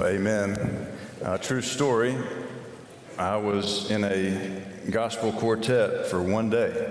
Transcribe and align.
Amen. 0.00 0.86
Uh, 1.22 1.36
true 1.36 1.60
story. 1.60 2.16
I 3.18 3.36
was 3.36 3.90
in 3.90 4.04
a 4.04 4.62
gospel 4.90 5.32
quartet 5.32 6.06
for 6.06 6.22
one 6.22 6.48
day, 6.48 6.90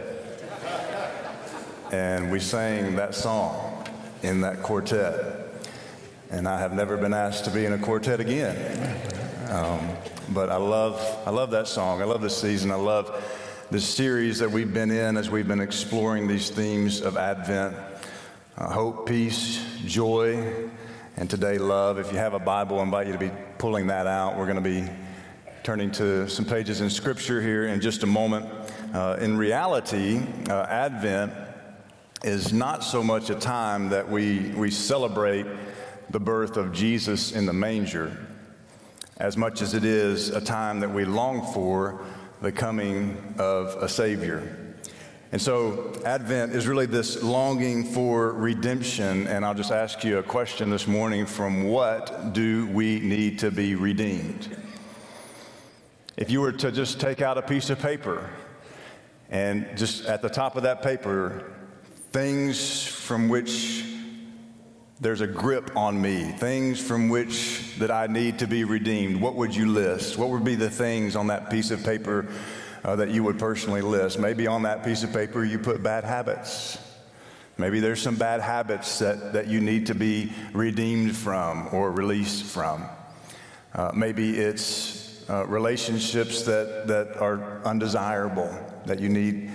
and 1.91 2.31
we 2.31 2.39
sang 2.39 2.95
that 2.97 3.15
song 3.15 3.87
in 4.21 4.41
that 4.41 4.61
quartet. 4.61 5.47
And 6.29 6.47
I 6.47 6.59
have 6.59 6.73
never 6.73 6.95
been 6.95 7.13
asked 7.13 7.45
to 7.45 7.51
be 7.51 7.65
in 7.65 7.73
a 7.73 7.79
quartet 7.79 8.19
again. 8.19 9.01
Um, 9.49 9.89
but 10.29 10.51
I 10.51 10.57
love, 10.57 11.01
I 11.25 11.31
love 11.31 11.49
that 11.51 11.67
song. 11.67 12.03
I 12.03 12.05
love 12.05 12.21
this 12.21 12.39
season. 12.39 12.71
I 12.71 12.75
love 12.75 13.11
this 13.71 13.87
series 13.87 14.37
that 14.39 14.51
we've 14.51 14.73
been 14.73 14.91
in 14.91 15.17
as 15.17 15.27
we've 15.27 15.47
been 15.47 15.59
exploring 15.59 16.27
these 16.27 16.51
themes 16.51 17.01
of 17.01 17.17
Advent 17.17 17.75
uh, 18.57 18.69
hope, 18.69 19.07
peace, 19.07 19.65
joy, 19.85 20.69
and 21.17 21.29
today, 21.29 21.57
love. 21.57 21.99
If 21.99 22.11
you 22.11 22.17
have 22.17 22.33
a 22.33 22.39
Bible, 22.39 22.79
I 22.79 22.83
invite 22.83 23.07
you 23.07 23.13
to 23.13 23.19
be 23.19 23.31
pulling 23.57 23.87
that 23.87 24.07
out. 24.07 24.37
We're 24.37 24.45
going 24.45 24.55
to 24.55 24.61
be 24.61 24.89
turning 25.63 25.91
to 25.91 26.27
some 26.29 26.45
pages 26.45 26.81
in 26.81 26.89
Scripture 26.89 27.41
here 27.41 27.67
in 27.67 27.81
just 27.81 28.03
a 28.03 28.07
moment. 28.07 28.45
Uh, 28.93 29.17
in 29.19 29.37
reality, 29.37 30.21
uh, 30.49 30.63
Advent 30.63 31.33
is 32.23 32.53
not 32.53 32.83
so 32.83 33.03
much 33.03 33.29
a 33.29 33.35
time 33.35 33.89
that 33.89 34.09
we, 34.09 34.49
we 34.51 34.71
celebrate 34.71 35.45
the 36.09 36.19
birth 36.19 36.57
of 36.57 36.71
Jesus 36.71 37.33
in 37.33 37.45
the 37.45 37.53
manger, 37.53 38.17
as 39.17 39.35
much 39.37 39.61
as 39.61 39.73
it 39.73 39.83
is 39.83 40.29
a 40.29 40.41
time 40.41 40.79
that 40.79 40.91
we 40.91 41.05
long 41.05 41.53
for 41.53 42.05
the 42.41 42.51
coming 42.51 43.35
of 43.37 43.75
a 43.83 43.89
Savior. 43.89 44.60
And 45.31 45.41
so, 45.41 45.93
Advent 46.03 46.53
is 46.53 46.67
really 46.67 46.87
this 46.87 47.23
longing 47.23 47.85
for 47.85 48.33
redemption. 48.33 49.27
And 49.27 49.45
I'll 49.45 49.53
just 49.53 49.71
ask 49.71 50.03
you 50.03 50.17
a 50.17 50.23
question 50.23 50.69
this 50.69 50.87
morning 50.87 51.25
from 51.25 51.63
what 51.63 52.33
do 52.33 52.67
we 52.67 52.99
need 52.99 53.39
to 53.39 53.49
be 53.49 53.75
redeemed? 53.75 54.57
If 56.17 56.29
you 56.29 56.41
were 56.41 56.51
to 56.51 56.69
just 56.69 56.99
take 56.99 57.21
out 57.21 57.37
a 57.37 57.41
piece 57.41 57.69
of 57.69 57.79
paper 57.79 58.29
and 59.29 59.65
just 59.77 60.05
at 60.05 60.21
the 60.21 60.29
top 60.29 60.57
of 60.57 60.63
that 60.63 60.81
paper, 60.81 61.53
things 62.11 62.83
from 62.85 63.29
which 63.29 63.85
there's 64.99 65.21
a 65.21 65.27
grip 65.27 65.77
on 65.77 65.99
me, 65.99 66.25
things 66.39 66.85
from 66.85 67.07
which 67.07 67.73
that 67.79 67.89
I 67.89 68.07
need 68.07 68.37
to 68.39 68.47
be 68.47 68.65
redeemed, 68.65 69.21
what 69.21 69.35
would 69.35 69.55
you 69.55 69.67
list? 69.67 70.17
What 70.17 70.27
would 70.27 70.43
be 70.43 70.55
the 70.55 70.69
things 70.69 71.15
on 71.15 71.27
that 71.27 71.49
piece 71.49 71.71
of 71.71 71.85
paper 71.85 72.27
uh, 72.83 72.95
that 72.95 73.09
you 73.09 73.23
would 73.23 73.39
personally 73.39 73.81
list. 73.81 74.19
Maybe 74.19 74.47
on 74.47 74.63
that 74.63 74.83
piece 74.83 75.03
of 75.03 75.13
paper 75.13 75.43
you 75.43 75.59
put 75.59 75.83
bad 75.83 76.03
habits. 76.03 76.77
Maybe 77.57 77.79
there's 77.79 78.01
some 78.01 78.15
bad 78.15 78.41
habits 78.41 78.99
that, 78.99 79.33
that 79.33 79.47
you 79.47 79.61
need 79.61 79.87
to 79.87 79.95
be 79.95 80.31
redeemed 80.53 81.15
from 81.15 81.69
or 81.71 81.91
released 81.91 82.43
from. 82.43 82.85
Uh, 83.73 83.91
maybe 83.93 84.37
it's 84.37 85.29
uh, 85.29 85.45
relationships 85.45 86.43
that, 86.43 86.87
that 86.87 87.17
are 87.17 87.61
undesirable, 87.63 88.53
that 88.85 88.99
you 88.99 89.09
need 89.09 89.51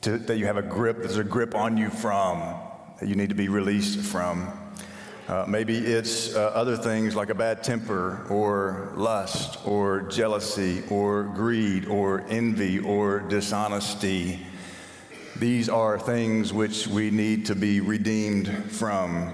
to, 0.00 0.18
that 0.18 0.36
you 0.36 0.46
have 0.46 0.56
a 0.56 0.62
grip, 0.62 0.98
there's 0.98 1.16
a 1.16 1.24
grip 1.24 1.54
on 1.54 1.76
you 1.76 1.90
from, 1.90 2.58
that 2.98 3.08
you 3.08 3.14
need 3.14 3.28
to 3.28 3.34
be 3.34 3.48
released 3.48 4.00
from. 4.00 4.52
Uh, 5.28 5.44
maybe 5.46 5.78
it's 5.78 6.34
uh, 6.34 6.50
other 6.54 6.76
things 6.76 7.14
like 7.14 7.30
a 7.30 7.34
bad 7.34 7.62
temper 7.62 8.26
or 8.28 8.92
lust 8.96 9.64
or 9.64 10.02
jealousy 10.02 10.82
or 10.90 11.22
greed 11.22 11.86
or 11.86 12.24
envy 12.28 12.80
or 12.80 13.20
dishonesty. 13.20 14.44
These 15.36 15.68
are 15.68 15.98
things 15.98 16.52
which 16.52 16.88
we 16.88 17.10
need 17.10 17.46
to 17.46 17.54
be 17.54 17.80
redeemed 17.80 18.48
from. 18.72 19.32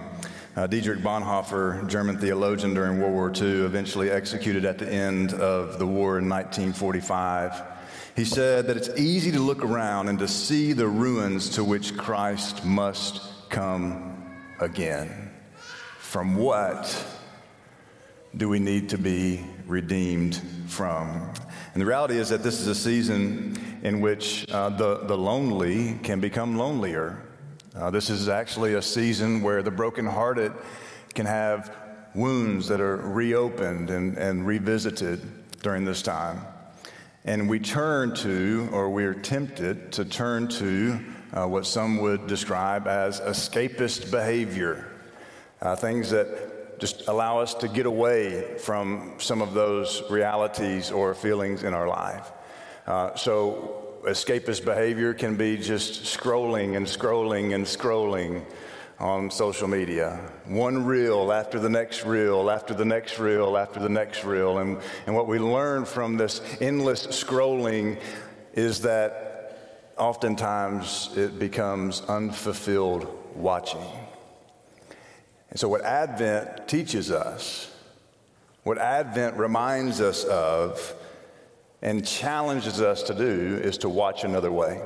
Uh, 0.55 0.67
Dietrich 0.67 0.99
Bonhoeffer, 1.01 1.89
German 1.89 2.19
theologian 2.19 2.75
during 2.75 3.01
World 3.01 3.15
War 3.15 3.33
II, 3.35 3.65
eventually 3.65 4.11
executed 4.11 4.65
at 4.65 4.77
the 4.77 4.93
end 4.93 5.33
of 5.33 5.79
the 5.79 5.87
war 5.87 6.19
in 6.19 6.29
1945. 6.29 7.63
He 8.15 8.25
said 8.25 8.67
that 8.67 8.77
it's 8.77 8.91
easy 8.99 9.31
to 9.33 9.39
look 9.39 9.65
around 9.65 10.09
and 10.09 10.19
to 10.19 10.29
see 10.29 10.73
the 10.73 10.89
ruins 10.89 11.49
to 11.51 11.65
which 11.65 11.97
Christ 11.97 12.65
must 12.65 13.23
come 13.49 14.37
again. 14.61 15.28
From 16.09 16.37
what 16.37 17.07
do 18.35 18.49
we 18.49 18.59
need 18.59 18.89
to 18.89 18.97
be 18.97 19.45
redeemed 19.67 20.41
from? 20.67 21.31
And 21.75 21.83
the 21.83 21.85
reality 21.85 22.17
is 22.17 22.31
that 22.31 22.43
this 22.43 22.61
is 22.63 22.67
a 22.67 22.75
season 22.75 23.79
in 23.83 24.01
which 24.01 24.51
uh, 24.51 24.71
the, 24.71 25.01
the 25.05 25.19
lonely 25.19 25.99
can 26.03 26.19
become 26.19 26.57
lonelier. 26.57 27.23
Uh, 27.77 27.91
this 27.91 28.09
is 28.09 28.27
actually 28.27 28.73
a 28.73 28.81
season 28.81 29.43
where 29.43 29.63
the 29.63 29.71
brokenhearted 29.71 30.55
can 31.13 31.27
have 31.27 31.77
wounds 32.15 32.69
that 32.69 32.81
are 32.81 32.97
reopened 32.97 33.91
and, 33.91 34.17
and 34.17 34.47
revisited 34.47 35.21
during 35.63 35.85
this 35.85 36.01
time. 36.01 36.41
And 37.27 37.51
we 37.51 37.59
turn 37.59 38.15
to, 38.15 38.71
or 38.73 38.89
we're 38.89 39.13
tempted 39.13 39.93
to 39.93 40.07
turn 40.07 40.49
to, 40.49 41.01
uh, 41.35 41.47
what 41.47 41.67
some 41.67 41.99
would 41.99 42.27
describe 42.27 42.89
as 42.89 43.21
escapist 43.21 44.11
behavior 44.11 44.88
uh, 45.61 45.77
things 45.77 46.11
that 46.11 46.79
just 46.79 47.09
allow 47.09 47.39
us 47.39 47.55
to 47.55 47.69
get 47.69 47.87
away 47.87 48.57
from 48.59 49.15
some 49.19 49.43
of 49.43 49.55
those 49.55 50.03
realities 50.11 50.91
or 50.91 51.15
feelings 51.15 51.65
in 51.65 51.75
our 51.75 51.89
life. 51.89 52.31
Uh, 52.87 53.15
so, 53.17 53.85
escapist 54.05 54.65
behavior 54.65 55.13
can 55.13 55.37
be 55.37 55.57
just 55.57 56.05
scrolling 56.05 56.77
and 56.77 56.87
scrolling 56.87 57.55
and 57.55 57.65
scrolling 57.65 58.45
on 58.99 59.31
social 59.31 59.69
media. 59.69 60.19
One 60.47 60.85
reel 60.85 61.33
after 61.33 61.61
the 61.61 61.69
next 61.69 62.05
reel, 62.05 62.51
after 62.51 62.75
the 62.75 62.85
next 62.85 63.19
reel, 63.19 63.57
after 63.57 63.79
the 63.79 63.89
next 63.89 64.25
reel. 64.25 64.59
And, 64.59 64.81
and 65.07 65.15
what 65.15 65.29
we 65.29 65.39
learn 65.39 65.85
from 65.85 66.17
this 66.17 66.41
endless 66.61 67.07
scrolling 67.09 68.01
is 68.55 68.81
that 68.83 69.93
oftentimes 69.97 71.11
it 71.17 71.39
becomes 71.39 72.01
unfulfilled 72.03 73.07
watching. 73.37 73.87
And 75.51 75.59
so, 75.59 75.69
what 75.69 75.83
Advent 75.83 76.69
teaches 76.69 77.11
us, 77.11 77.71
what 78.65 78.79
Advent 78.79 79.37
reminds 79.37 80.01
us 80.01 80.25
of, 80.25 80.95
and 81.83 82.07
challenges 82.07 82.81
us 82.81 83.03
to 83.05 83.15
do 83.15 83.61
is 83.63 83.79
to 83.79 83.89
watch 83.89 84.25
another 84.25 84.53
way. 84.53 84.83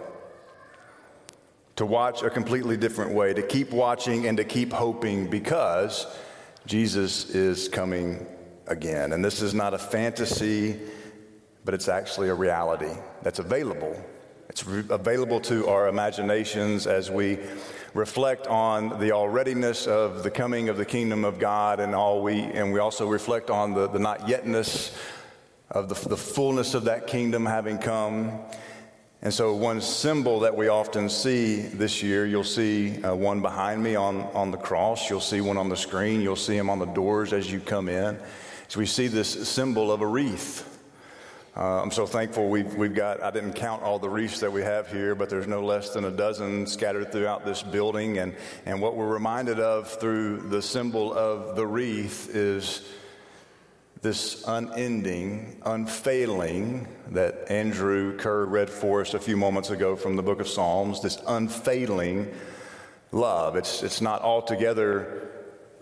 To 1.77 1.87
watch 1.87 2.23
a 2.23 2.31
completely 2.31 2.77
different 2.77 3.13
way, 3.13 3.33
to 3.33 3.43
keep 3.43 3.71
watching 3.71 4.27
and 4.27 4.37
to 4.37 4.45
keep 4.45 4.73
hoping 4.73 5.29
because 5.29 6.07
Jesus 6.67 7.31
is 7.31 7.69
coming 7.69 8.27
again. 8.67 9.13
And 9.13 9.25
this 9.25 9.41
is 9.43 9.55
not 9.55 9.75
a 9.75 9.79
fantasy, 9.79 10.79
but 11.65 11.75
it's 11.75 11.89
actually 11.89 12.29
a 12.29 12.35
reality 12.35 12.93
that's 13.23 13.39
available. 13.39 13.97
It's 14.49 14.63
available 14.63 15.41
to 15.41 15.67
our 15.69 15.89
imaginations 15.89 16.87
as 16.87 17.11
we 17.11 17.39
reflect 17.95 18.47
on 18.47 19.01
the 19.01 19.11
alreadiness 19.11 19.87
of 19.87 20.23
the 20.23 20.31
coming 20.31 20.69
of 20.69 20.77
the 20.77 20.85
kingdom 20.85 21.25
of 21.25 21.39
God, 21.39 21.81
and 21.81 21.95
all 21.95 22.23
we 22.23 22.41
and 22.41 22.73
we 22.73 22.79
also 22.79 23.07
reflect 23.07 23.51
on 23.51 23.75
the, 23.75 23.89
the 23.89 23.99
not 23.99 24.21
yetness 24.21 24.97
of 25.71 25.89
the, 25.89 26.09
the 26.09 26.17
fullness 26.17 26.75
of 26.75 26.85
that 26.85 27.07
kingdom 27.07 27.47
having 27.47 27.79
come. 27.79 28.39
And 29.25 29.33
so, 29.33 29.55
one 29.55 29.81
symbol 29.81 30.41
that 30.41 30.57
we 30.57 30.67
often 30.67 31.09
see 31.09 31.61
this 31.61 32.03
year, 32.03 32.27
you'll 32.27 32.43
see 32.43 33.03
uh, 33.05 33.15
one 33.15 33.41
behind 33.41 33.83
me 33.83 33.95
on, 33.95 34.23
on 34.35 34.51
the 34.51 34.57
cross. 34.57 35.09
You'll 35.09 35.21
see 35.21 35.41
one 35.41 35.57
on 35.57 35.69
the 35.69 35.77
screen. 35.77 36.21
You'll 36.21 36.35
see 36.35 36.57
them 36.57 36.69
on 36.69 36.81
the 36.81 36.87
doors 36.87 37.33
as 37.33 37.51
you 37.51 37.61
come 37.61 37.89
in. 37.89 38.19
So, 38.67 38.81
we 38.81 38.87
see 38.87 39.07
this 39.07 39.49
symbol 39.49 39.93
of 39.93 40.01
a 40.01 40.07
wreath. 40.07 40.72
Uh, 41.55 41.83
I'm 41.83 41.91
so 41.91 42.07
thankful 42.07 42.49
we've, 42.49 42.75
we've 42.77 42.95
got, 42.95 43.23
I 43.23 43.31
didn't 43.31 43.53
count 43.53 43.83
all 43.83 43.99
the 43.99 44.09
wreaths 44.09 44.41
that 44.41 44.51
we 44.51 44.63
have 44.63 44.91
here, 44.91 45.15
but 45.15 45.29
there's 45.29 45.47
no 45.47 45.63
less 45.63 45.91
than 45.91 46.07
a 46.07 46.11
dozen 46.11 46.67
scattered 46.67 47.13
throughout 47.13 47.45
this 47.45 47.63
building. 47.63 48.17
And, 48.17 48.35
and 48.65 48.81
what 48.81 48.97
we're 48.97 49.13
reminded 49.13 49.61
of 49.61 49.89
through 50.01 50.49
the 50.49 50.63
symbol 50.63 51.13
of 51.13 51.55
the 51.55 51.67
wreath 51.67 52.35
is 52.35 52.89
this 54.01 54.43
unending, 54.49 55.61
unfailing, 55.67 56.89
that 57.11 57.51
Andrew 57.51 58.17
Kerr 58.17 58.47
read 58.47 58.71
for 58.71 59.03
us 59.03 59.13
a 59.13 59.21
few 59.21 59.37
moments 59.37 59.69
ago 59.69 59.95
from 59.95 60.17
the 60.17 60.23
book 60.23 60.41
of 60.41 60.49
Psalms, 60.49 61.03
this 61.03 61.19
unfailing 61.29 62.33
love. 63.13 63.57
It's, 63.57 63.83
it's 63.83 64.01
not 64.01 64.23
altogether 64.23 65.32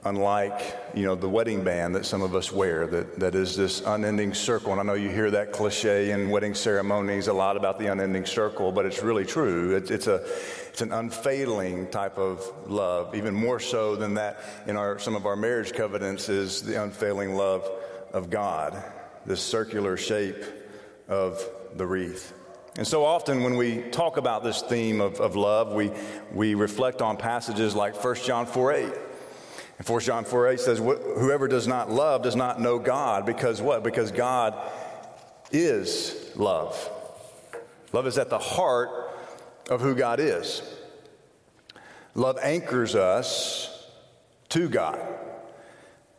unlike 0.04 0.78
you 0.94 1.04
know 1.04 1.14
the 1.14 1.28
wedding 1.28 1.62
band 1.62 1.94
that 1.94 2.06
some 2.06 2.22
of 2.22 2.34
us 2.34 2.50
wear 2.50 2.86
that, 2.86 3.20
that 3.20 3.34
is 3.34 3.54
this 3.54 3.82
unending 3.84 4.32
circle. 4.32 4.72
And 4.72 4.80
i 4.80 4.84
know 4.84 4.94
you 4.94 5.10
hear 5.10 5.30
that 5.30 5.52
cliche 5.52 6.10
in 6.10 6.30
wedding 6.30 6.54
ceremonies 6.54 7.28
a 7.28 7.32
lot 7.32 7.56
about 7.56 7.78
the 7.78 7.86
unending 7.86 8.24
circle 8.24 8.72
but 8.72 8.86
it's 8.86 9.02
really 9.02 9.26
true. 9.26 9.76
It, 9.76 9.90
it's 9.90 10.06
a 10.06 10.24
it's 10.68 10.80
an 10.80 10.92
unfailing 10.92 11.88
type 11.88 12.16
of 12.16 12.42
love 12.66 13.14
even 13.14 13.34
more 13.34 13.60
so 13.60 13.96
than 13.96 14.14
that 14.14 14.42
in 14.66 14.76
our 14.76 14.98
some 14.98 15.14
of 15.14 15.26
our 15.26 15.36
marriage 15.36 15.72
covenants 15.72 16.28
is 16.28 16.62
the 16.62 16.82
unfailing 16.82 17.34
love 17.34 17.68
of 18.12 18.30
god 18.30 18.82
this 19.26 19.42
circular 19.42 19.96
shape 19.98 20.42
of 21.08 21.44
the 21.76 21.86
wreath. 21.86 22.32
And 22.76 22.86
so 22.86 23.04
often 23.04 23.42
when 23.42 23.56
we 23.56 23.82
talk 23.90 24.16
about 24.16 24.44
this 24.44 24.62
theme 24.62 25.02
of, 25.02 25.20
of 25.20 25.36
love 25.36 25.74
we 25.74 25.90
we 26.32 26.54
reflect 26.54 27.02
on 27.02 27.18
passages 27.18 27.74
like 27.74 28.02
1 28.02 28.14
john 28.24 28.46
4 28.46 28.72
8 28.72 28.92
And 29.80 29.88
1 29.88 30.00
John 30.00 30.26
4 30.26 30.48
8 30.48 30.60
says, 30.60 30.78
Whoever 30.78 31.48
does 31.48 31.66
not 31.66 31.90
love 31.90 32.22
does 32.22 32.36
not 32.36 32.60
know 32.60 32.78
God. 32.78 33.24
Because 33.24 33.62
what? 33.62 33.82
Because 33.82 34.12
God 34.12 34.54
is 35.50 36.14
love. 36.36 36.90
Love 37.94 38.06
is 38.06 38.18
at 38.18 38.28
the 38.28 38.38
heart 38.38 38.90
of 39.70 39.80
who 39.80 39.94
God 39.94 40.20
is. 40.20 40.60
Love 42.14 42.38
anchors 42.42 42.94
us 42.94 43.86
to 44.50 44.68
God. 44.68 45.00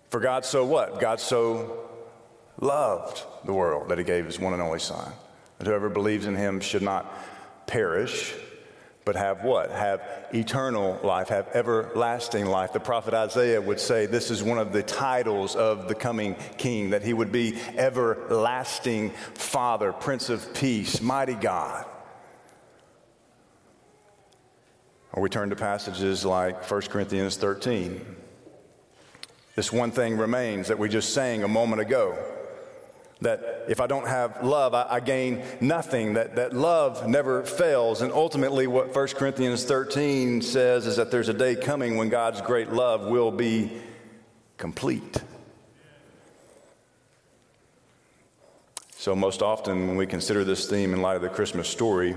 For 0.09 0.19
God 0.19 0.43
so 0.43 0.65
what? 0.65 0.99
God 0.99 1.19
so 1.19 1.87
loved 2.59 3.23
the 3.45 3.53
world 3.53 3.89
that 3.89 3.99
he 3.99 4.03
gave 4.03 4.25
his 4.25 4.39
one 4.39 4.53
and 4.53 4.61
only 4.63 4.79
Son. 4.79 5.13
That 5.59 5.67
whoever 5.67 5.87
believes 5.87 6.25
in 6.25 6.35
him 6.35 6.61
should 6.61 6.81
not 6.81 7.13
perish, 7.67 8.33
but 9.03 9.15
have 9.15 9.43
what? 9.43 9.71
Have 9.71 10.01
eternal 10.33 10.99
life, 11.03 11.29
have 11.29 11.47
everlasting 11.53 12.45
life. 12.45 12.73
The 12.73 12.79
prophet 12.79 13.13
Isaiah 13.13 13.61
would 13.61 13.79
say 13.79 14.05
this 14.05 14.29
is 14.29 14.43
one 14.43 14.59
of 14.59 14.73
the 14.73 14.83
titles 14.83 15.55
of 15.55 15.87
the 15.87 15.95
coming 15.95 16.35
king, 16.57 16.91
that 16.91 17.01
he 17.01 17.13
would 17.13 17.31
be 17.31 17.57
everlasting 17.77 19.09
Father, 19.33 19.91
Prince 19.91 20.29
of 20.29 20.53
Peace, 20.53 21.01
mighty 21.01 21.33
God. 21.33 21.85
Or 25.13 25.21
we 25.21 25.29
turn 25.29 25.49
to 25.49 25.55
passages 25.55 26.23
like 26.23 26.69
1 26.69 26.81
Corinthians 26.83 27.35
13. 27.37 28.05
This 29.55 29.71
one 29.71 29.91
thing 29.91 30.17
remains 30.17 30.69
that 30.69 30.79
we 30.79 30.87
just 30.87 31.13
sang 31.13 31.43
a 31.43 31.47
moment 31.47 31.81
ago 31.81 32.17
that 33.21 33.65
if 33.67 33.79
I 33.79 33.87
don't 33.87 34.07
have 34.07 34.43
love, 34.43 34.73
I, 34.73 34.87
I, 34.89 34.99
gain 34.99 35.43
nothing, 35.59 36.13
that, 36.13 36.35
that 36.35 36.53
love 36.53 37.07
never 37.07 37.43
fails. 37.43 38.01
And 38.01 38.11
ultimately, 38.11 38.65
what 38.67 38.93
1 38.95 39.07
Corinthians 39.09 39.63
13 39.63 40.41
says 40.41 40.87
is 40.87 40.97
that 40.97 41.11
there's 41.11 41.29
a 41.29 41.33
day 41.33 41.55
coming 41.55 41.97
when 41.97 42.09
God's 42.09 42.41
great 42.41 42.71
love 42.71 43.05
will 43.05 43.31
be 43.31 43.71
complete. 44.57 45.21
So, 48.97 49.15
most 49.15 49.41
often, 49.41 49.87
when 49.87 49.97
we 49.97 50.07
consider 50.07 50.43
this 50.43 50.69
theme 50.69 50.93
in 50.93 51.01
light 51.01 51.15
of 51.15 51.21
the 51.21 51.29
Christmas 51.29 51.67
story, 51.67 52.15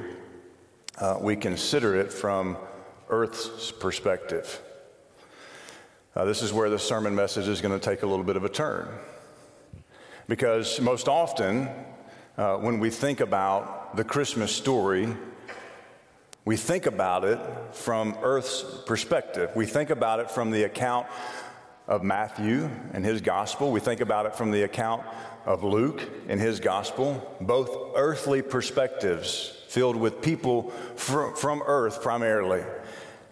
uh, 0.99 1.19
we 1.21 1.37
consider 1.37 1.97
it 1.97 2.13
from 2.13 2.57
Earth's 3.09 3.73
perspective. 3.73 4.61
Uh, 6.17 6.25
this 6.25 6.43
is 6.43 6.53
where 6.53 6.71
the 6.71 6.79
sermon 6.79 7.15
message 7.15 7.49
is 7.49 7.61
going 7.61 7.79
to 7.79 7.85
take 7.85 8.03
a 8.03 8.07
little 8.07 8.25
bit 8.25 8.37
of 8.37 8.45
a 8.45 8.49
turn. 8.49 8.89
Because 10.27 10.81
most 10.81 11.09
often, 11.09 11.69
uh, 12.39 12.57
when 12.57 12.81
we 12.81 12.91
think 12.91 13.21
about 13.21 13.97
the 13.97 14.05
Christmas 14.05 14.53
story, 14.53 15.15
we 16.45 16.57
think 16.57 16.87
about 16.87 17.25
it 17.25 17.39
from 17.73 18.17
Earth's 18.23 18.65
perspective. 18.87 19.51
We 19.55 19.67
think 19.67 19.91
about 19.91 20.21
it 20.21 20.31
from 20.31 20.51
the 20.51 20.65
account 20.65 21.07
of 21.87 22.03
Matthew 22.03 22.71
and 22.93 23.05
his 23.05 23.21
gospel. 23.21 23.71
We 23.71 23.81
think 23.81 24.01
about 24.01 24.27
it 24.27 24.35
from 24.35 24.51
the 24.51 24.63
account 24.63 25.03
of 25.45 25.63
Luke 25.63 26.03
and 26.29 26.41
his 26.41 26.61
gospel, 26.61 27.37
both 27.41 27.93
earthly 27.97 28.41
perspectives 28.41 29.53
filled 29.69 29.97
with 29.97 30.23
people 30.23 30.71
from, 30.97 31.35
from 31.35 31.63
earth 31.67 32.03
primarily. 32.03 32.63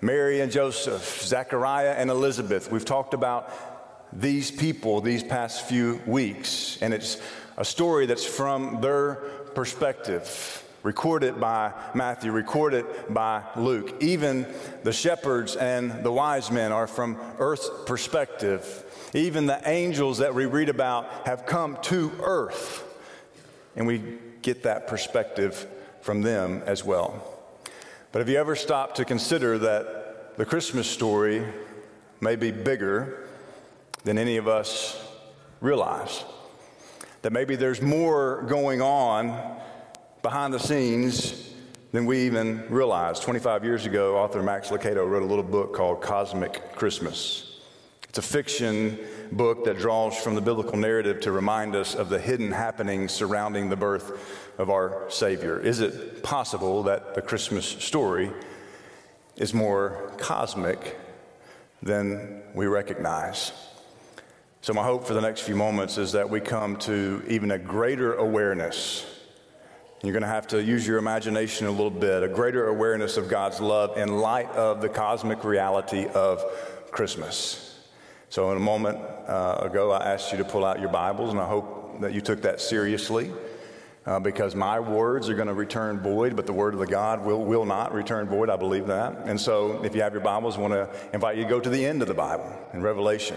Mary 0.00 0.40
and 0.40 0.50
Joseph, 0.50 1.22
Zechariah 1.22 1.92
and 1.92 2.10
Elizabeth. 2.10 2.70
We've 2.70 2.84
talked 2.84 3.14
about 3.14 3.81
these 4.12 4.50
people 4.50 5.00
these 5.00 5.22
past 5.22 5.66
few 5.66 6.00
weeks, 6.06 6.78
and 6.82 6.92
it's 6.92 7.20
a 7.56 7.64
story 7.64 8.06
that's 8.06 8.24
from 8.24 8.80
their 8.80 9.14
perspective, 9.54 10.64
recorded 10.82 11.40
by 11.40 11.72
Matthew, 11.94 12.32
recorded 12.32 12.86
by 13.10 13.42
Luke. 13.56 13.94
Even 14.00 14.46
the 14.82 14.92
shepherds 14.92 15.56
and 15.56 16.04
the 16.04 16.12
wise 16.12 16.50
men 16.50 16.72
are 16.72 16.86
from 16.86 17.18
earth's 17.38 17.70
perspective. 17.86 18.84
Even 19.14 19.46
the 19.46 19.60
angels 19.68 20.18
that 20.18 20.34
we 20.34 20.46
read 20.46 20.68
about 20.68 21.26
have 21.26 21.46
come 21.46 21.78
to 21.82 22.12
earth, 22.22 22.84
and 23.76 23.86
we 23.86 24.02
get 24.42 24.64
that 24.64 24.86
perspective 24.86 25.66
from 26.00 26.22
them 26.22 26.62
as 26.66 26.84
well. 26.84 27.22
But 28.10 28.18
have 28.18 28.28
you 28.28 28.36
ever 28.36 28.56
stopped 28.56 28.96
to 28.96 29.04
consider 29.04 29.58
that 29.58 30.36
the 30.36 30.44
Christmas 30.44 30.86
story 30.86 31.46
may 32.20 32.36
be 32.36 32.50
bigger 32.50 33.21
than 34.04 34.18
any 34.18 34.36
of 34.36 34.48
us 34.48 35.00
realize. 35.60 36.24
That 37.22 37.32
maybe 37.32 37.56
there's 37.56 37.80
more 37.80 38.42
going 38.48 38.82
on 38.82 39.58
behind 40.22 40.52
the 40.52 40.58
scenes 40.58 41.50
than 41.92 42.06
we 42.06 42.22
even 42.22 42.64
realize. 42.68 43.20
25 43.20 43.64
years 43.64 43.86
ago, 43.86 44.16
author 44.16 44.42
Max 44.42 44.70
Lucado 44.70 45.08
wrote 45.08 45.22
a 45.22 45.26
little 45.26 45.44
book 45.44 45.74
called 45.74 46.00
Cosmic 46.00 46.74
Christmas. 46.74 47.60
It's 48.08 48.18
a 48.18 48.22
fiction 48.22 48.98
book 49.30 49.64
that 49.64 49.78
draws 49.78 50.16
from 50.16 50.34
the 50.34 50.40
biblical 50.40 50.76
narrative 50.76 51.20
to 51.22 51.32
remind 51.32 51.74
us 51.74 51.94
of 51.94 52.08
the 52.08 52.18
hidden 52.18 52.52
happenings 52.52 53.12
surrounding 53.12 53.70
the 53.70 53.76
birth 53.76 54.52
of 54.58 54.68
our 54.68 55.06
Savior. 55.08 55.58
Is 55.58 55.80
it 55.80 56.22
possible 56.22 56.82
that 56.82 57.14
the 57.14 57.22
Christmas 57.22 57.64
story 57.64 58.30
is 59.36 59.54
more 59.54 60.12
cosmic 60.18 60.98
than 61.82 62.42
we 62.54 62.66
recognize? 62.66 63.52
So, 64.62 64.72
my 64.72 64.84
hope 64.84 65.04
for 65.04 65.14
the 65.14 65.20
next 65.20 65.40
few 65.40 65.56
moments 65.56 65.98
is 65.98 66.12
that 66.12 66.30
we 66.30 66.38
come 66.38 66.76
to 66.76 67.20
even 67.26 67.50
a 67.50 67.58
greater 67.58 68.14
awareness. 68.14 69.04
You're 70.04 70.12
going 70.12 70.22
to 70.22 70.28
have 70.28 70.46
to 70.48 70.62
use 70.62 70.86
your 70.86 70.98
imagination 70.98 71.66
a 71.66 71.70
little 71.72 71.90
bit, 71.90 72.22
a 72.22 72.28
greater 72.28 72.68
awareness 72.68 73.16
of 73.16 73.28
God's 73.28 73.60
love 73.60 73.98
in 73.98 74.18
light 74.18 74.48
of 74.50 74.80
the 74.80 74.88
cosmic 74.88 75.42
reality 75.42 76.06
of 76.06 76.44
Christmas. 76.92 77.76
So, 78.28 78.52
in 78.52 78.56
a 78.56 78.60
moment 78.60 78.98
uh, 79.26 79.58
ago, 79.62 79.90
I 79.90 80.12
asked 80.12 80.30
you 80.30 80.38
to 80.38 80.44
pull 80.44 80.64
out 80.64 80.78
your 80.78 80.90
Bibles, 80.90 81.32
and 81.32 81.40
I 81.40 81.48
hope 81.48 82.00
that 82.00 82.12
you 82.12 82.20
took 82.20 82.42
that 82.42 82.60
seriously. 82.60 83.32
Uh, 84.06 84.20
because 84.20 84.54
my 84.54 84.78
words 84.78 85.28
are 85.28 85.34
going 85.34 85.48
to 85.48 85.54
return 85.54 85.98
void, 85.98 86.36
but 86.36 86.46
the 86.46 86.52
word 86.52 86.74
of 86.74 86.78
the 86.78 86.86
God 86.86 87.24
will, 87.24 87.44
will 87.44 87.64
not 87.64 87.92
return 87.92 88.28
void. 88.28 88.48
I 88.48 88.56
believe 88.56 88.86
that. 88.86 89.22
And 89.24 89.40
so, 89.40 89.82
if 89.82 89.96
you 89.96 90.02
have 90.02 90.12
your 90.12 90.22
Bibles, 90.22 90.56
I 90.56 90.60
want 90.60 90.74
to 90.74 90.88
invite 91.12 91.36
you 91.36 91.42
to 91.42 91.50
go 91.50 91.58
to 91.58 91.68
the 91.68 91.84
end 91.84 92.00
of 92.00 92.06
the 92.06 92.14
Bible 92.14 92.56
in 92.72 92.80
Revelation. 92.80 93.36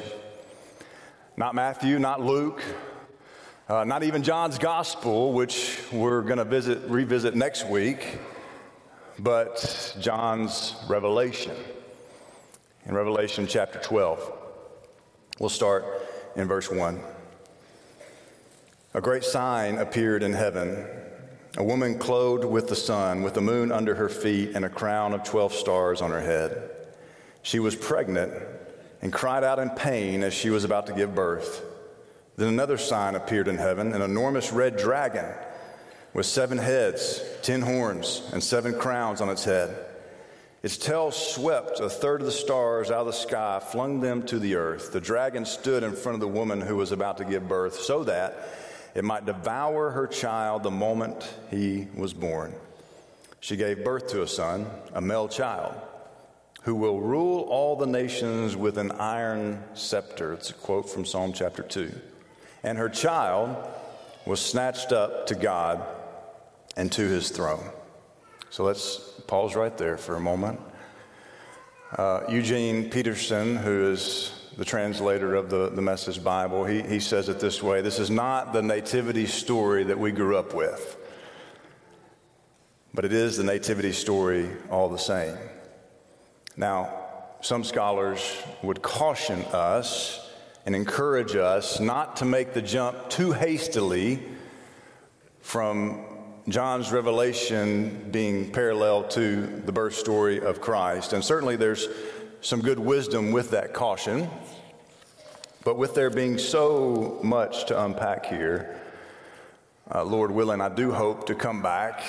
Not 1.37 1.53
Matthew, 1.53 1.99
not 1.99 2.21
Luke, 2.21 2.63
uh, 3.67 3.83
not 3.83 4.03
even 4.03 4.23
John's 4.23 4.57
gospel, 4.57 5.33
which 5.33 5.81
we're 5.91 6.21
going 6.21 6.37
to 6.37 6.45
visit, 6.45 6.89
revisit 6.89 7.35
next 7.35 7.67
week, 7.67 8.19
but 9.19 9.97
John's 9.99 10.75
revelation. 10.87 11.53
In 12.85 12.95
Revelation 12.95 13.47
chapter 13.47 13.79
12, 13.79 14.31
we'll 15.39 15.49
start 15.49 15.83
in 16.37 16.47
verse 16.47 16.71
1. 16.71 17.01
A 18.93 19.01
great 19.01 19.25
sign 19.25 19.77
appeared 19.77 20.23
in 20.23 20.31
heaven 20.31 20.87
a 21.57 21.63
woman 21.63 21.97
clothed 21.97 22.43
with 22.43 22.67
the 22.67 22.75
sun, 22.75 23.23
with 23.23 23.33
the 23.33 23.41
moon 23.41 23.71
under 23.71 23.95
her 23.95 24.09
feet, 24.09 24.51
and 24.55 24.65
a 24.65 24.69
crown 24.69 25.13
of 25.13 25.23
12 25.23 25.53
stars 25.53 26.01
on 26.01 26.11
her 26.11 26.19
head. 26.19 26.69
She 27.43 27.59
was 27.59 27.75
pregnant 27.75 28.33
and 29.05 29.13
cried 29.13 29.43
out 29.43 29.59
in 29.59 29.69
pain 29.69 30.23
as 30.23 30.33
she 30.33 30.49
was 30.49 30.63
about 30.63 30.87
to 30.87 30.93
give 30.93 31.13
birth. 31.13 31.63
Then 32.37 32.47
another 32.47 32.75
sign 32.75 33.13
appeared 33.13 33.47
in 33.47 33.55
heaven 33.55 33.93
an 33.93 34.01
enormous 34.01 34.51
red 34.51 34.77
dragon 34.77 35.31
with 36.15 36.25
seven 36.25 36.57
heads, 36.57 37.21
ten 37.43 37.61
horns, 37.61 38.27
and 38.33 38.43
seven 38.43 38.73
crowns 38.73 39.21
on 39.21 39.29
its 39.29 39.43
head. 39.43 39.77
Its 40.63 40.75
tail 40.75 41.11
swept 41.11 41.79
a 41.79 41.87
third 41.87 42.21
of 42.21 42.25
the 42.25 42.31
stars 42.31 42.89
out 42.89 43.01
of 43.01 43.05
the 43.05 43.13
sky, 43.13 43.61
flung 43.63 44.01
them 44.01 44.23
to 44.23 44.39
the 44.39 44.55
earth. 44.55 44.91
The 44.91 45.01
dragon 45.01 45.45
stood 45.45 45.83
in 45.83 45.95
front 45.95 46.15
of 46.15 46.21
the 46.21 46.27
woman 46.27 46.59
who 46.59 46.75
was 46.75 46.91
about 46.91 47.17
to 47.19 47.25
give 47.25 47.47
birth 47.47 47.75
so 47.75 48.05
that 48.05 48.49
it 48.95 49.03
might 49.03 49.27
devour 49.27 49.91
her 49.91 50.07
child 50.07 50.63
the 50.63 50.71
moment 50.71 51.31
he 51.51 51.87
was 51.93 52.11
born. 52.11 52.55
She 53.39 53.55
gave 53.55 53.83
birth 53.83 54.07
to 54.07 54.23
a 54.23 54.27
son, 54.27 54.65
a 54.95 54.99
male 54.99 55.27
child 55.27 55.75
who 56.65 56.73
will 56.73 56.99
rule 56.99 57.41
all 57.41 57.75
the 57.75 57.85
nations 57.85 58.55
with 58.55 58.79
an 58.79 58.91
iron 58.93 59.63
scepter. 59.75 60.33
It's 60.33 60.49
a 60.49 60.53
quote 60.53 60.89
from 60.89 61.05
Psalm 61.05 61.31
chapter 61.31 61.61
2. 61.61 61.93
And 62.63 62.79
her 62.79 62.89
child 62.89 63.55
was 64.25 64.39
snatched 64.39 64.91
up 64.91 65.27
to 65.27 65.35
God 65.35 65.85
and 66.75 66.91
to 66.93 67.03
his 67.07 67.29
throne. 67.29 67.69
So 68.49 68.63
let's 68.63 68.97
pause 69.27 69.55
right 69.55 69.77
there 69.77 69.95
for 69.95 70.15
a 70.15 70.19
moment. 70.19 70.59
Uh, 71.95 72.21
Eugene 72.29 72.89
Peterson, 72.89 73.57
who 73.57 73.91
is 73.91 74.31
the 74.57 74.65
translator 74.65 75.35
of 75.35 75.51
the, 75.51 75.69
the 75.69 75.83
Message 75.83 76.23
Bible, 76.23 76.65
he, 76.65 76.81
he 76.81 76.99
says 76.99 77.29
it 77.29 77.39
this 77.39 77.61
way 77.61 77.81
This 77.81 77.99
is 77.99 78.09
not 78.09 78.53
the 78.53 78.63
nativity 78.63 79.27
story 79.27 79.83
that 79.83 79.99
we 79.99 80.11
grew 80.11 80.35
up 80.35 80.55
with, 80.55 80.97
but 82.91 83.05
it 83.05 83.13
is 83.13 83.37
the 83.37 83.43
nativity 83.43 83.91
story 83.91 84.49
all 84.71 84.89
the 84.89 84.97
same. 84.97 85.37
Now, 86.57 86.93
some 87.41 87.63
scholars 87.63 88.21
would 88.63 88.81
caution 88.81 89.41
us 89.53 90.21
and 90.65 90.75
encourage 90.75 91.35
us 91.35 91.79
not 91.79 92.17
to 92.17 92.25
make 92.25 92.53
the 92.53 92.61
jump 92.61 93.09
too 93.09 93.33
hastily 93.33 94.23
from 95.41 96.03
John's 96.47 96.91
revelation 96.91 98.09
being 98.11 98.51
parallel 98.51 99.03
to 99.09 99.45
the 99.65 99.71
birth 99.71 99.95
story 99.95 100.39
of 100.39 100.61
Christ. 100.61 101.13
And 101.13 101.23
certainly 101.23 101.55
there's 101.55 101.87
some 102.41 102.61
good 102.61 102.79
wisdom 102.79 103.31
with 103.31 103.51
that 103.51 103.73
caution. 103.73 104.29
But 105.63 105.77
with 105.77 105.93
there 105.93 106.09
being 106.09 106.37
so 106.37 107.19
much 107.23 107.65
to 107.65 107.83
unpack 107.83 108.27
here, 108.27 108.79
uh, 109.93 110.03
Lord 110.03 110.31
willing, 110.31 110.61
I 110.61 110.69
do 110.69 110.91
hope 110.91 111.27
to 111.27 111.35
come 111.35 111.61
back 111.61 112.01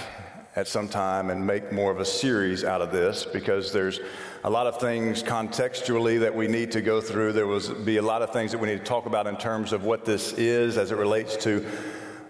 at 0.56 0.66
some 0.66 0.88
time 0.88 1.28
and 1.28 1.46
make 1.46 1.70
more 1.70 1.92
of 1.92 2.00
a 2.00 2.04
series 2.04 2.64
out 2.64 2.80
of 2.80 2.90
this 2.90 3.26
because 3.26 3.72
there's 3.72 4.00
a 4.42 4.50
lot 4.50 4.66
of 4.66 4.80
things 4.80 5.22
contextually 5.22 6.18
that 6.18 6.34
we 6.34 6.48
need 6.48 6.72
to 6.72 6.80
go 6.80 6.98
through. 6.98 7.34
There 7.34 7.46
will 7.46 7.74
be 7.84 7.98
a 7.98 8.02
lot 8.02 8.22
of 8.22 8.32
things 8.32 8.52
that 8.52 8.58
we 8.58 8.68
need 8.68 8.78
to 8.78 8.84
talk 8.84 9.04
about 9.04 9.26
in 9.26 9.36
terms 9.36 9.74
of 9.74 9.84
what 9.84 10.06
this 10.06 10.32
is 10.32 10.78
as 10.78 10.92
it 10.92 10.96
relates 10.96 11.36
to 11.44 11.64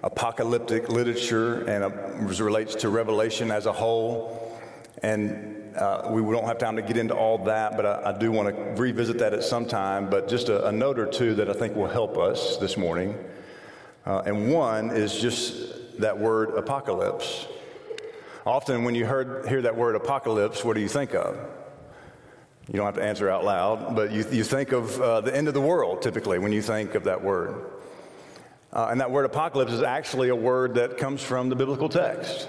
apocalyptic 0.03 0.89
literature 0.89 1.63
and 1.69 1.85
uh, 1.85 1.91
as 2.29 2.41
it 2.41 2.45
relates 2.45 2.75
to 2.77 2.89
Revelation 2.89 3.53
as 3.53 3.67
a 3.67 3.73
whole. 3.73 4.59
And 5.03 5.77
uh, 5.77 6.09
we 6.11 6.21
don't 6.23 6.47
have 6.47 6.59
time 6.59 6.75
to 6.77 6.83
get 6.83 6.97
into 6.97 7.15
all 7.15 7.39
that, 7.45 7.77
but 7.77 7.87
I, 7.87 8.11
I 8.11 8.19
do 8.19 8.33
want 8.33 8.49
to 8.49 8.63
revisit 8.81 9.19
that 9.19 9.35
at 9.35 9.45
some 9.45 9.67
time. 9.67 10.11
But 10.11 10.27
just 10.27 10.49
a, 10.49 10.67
a, 10.67 10.73
note 10.73 10.99
or 10.99 11.07
two 11.07 11.35
that 11.35 11.49
I 11.49 11.53
think 11.53 11.77
will 11.77 11.87
help 11.87 12.19
us 12.19 12.57
this 12.57 12.77
morning. 12.77 13.15
Uh, 14.05 14.23
and 14.27 14.51
one 14.51 14.91
is 14.91 15.21
just 15.21 15.99
that 16.01 16.19
word 16.19 16.51
apocalypse. 16.51 17.47
Often, 18.47 18.85
when 18.85 18.95
you 18.95 19.05
heard, 19.05 19.49
hear 19.49 19.63
that 19.63 19.77
word 19.77 19.97
apocalypse, 19.97 20.65
what 20.65 20.75
do 20.75 20.81
you 20.81 20.89
think 20.89 21.17
of? 21.17 21.37
You 22.69 22.75
don't 22.75 22.87
have 22.87 22.95
to 22.95 23.03
answer 23.03 23.29
out 23.29 23.45
loud, 23.45 23.97
but 23.97 24.13
you, 24.13 24.25
you 24.31 24.45
think 24.45 24.71
of 24.71 25.01
uh, 25.01 25.21
the 25.21 25.35
end 25.37 25.49
of 25.49 25.55
the 25.55 25.61
world 25.61 26.01
typically 26.01 26.39
when 26.39 26.53
you 26.53 26.63
think 26.63 26.95
of 26.95 27.05
that 27.05 27.25
word. 27.25 27.57
Uh, 28.73 28.87
and 28.89 29.01
that 29.01 29.11
word 29.11 29.25
apocalypse 29.25 29.73
is 29.73 29.83
actually 29.83 30.29
a 30.29 30.37
word 30.37 30.75
that 30.75 30.97
comes 30.97 31.23
from 31.23 31.49
the 31.49 31.57
biblical 31.57 31.89
text. 31.89 32.49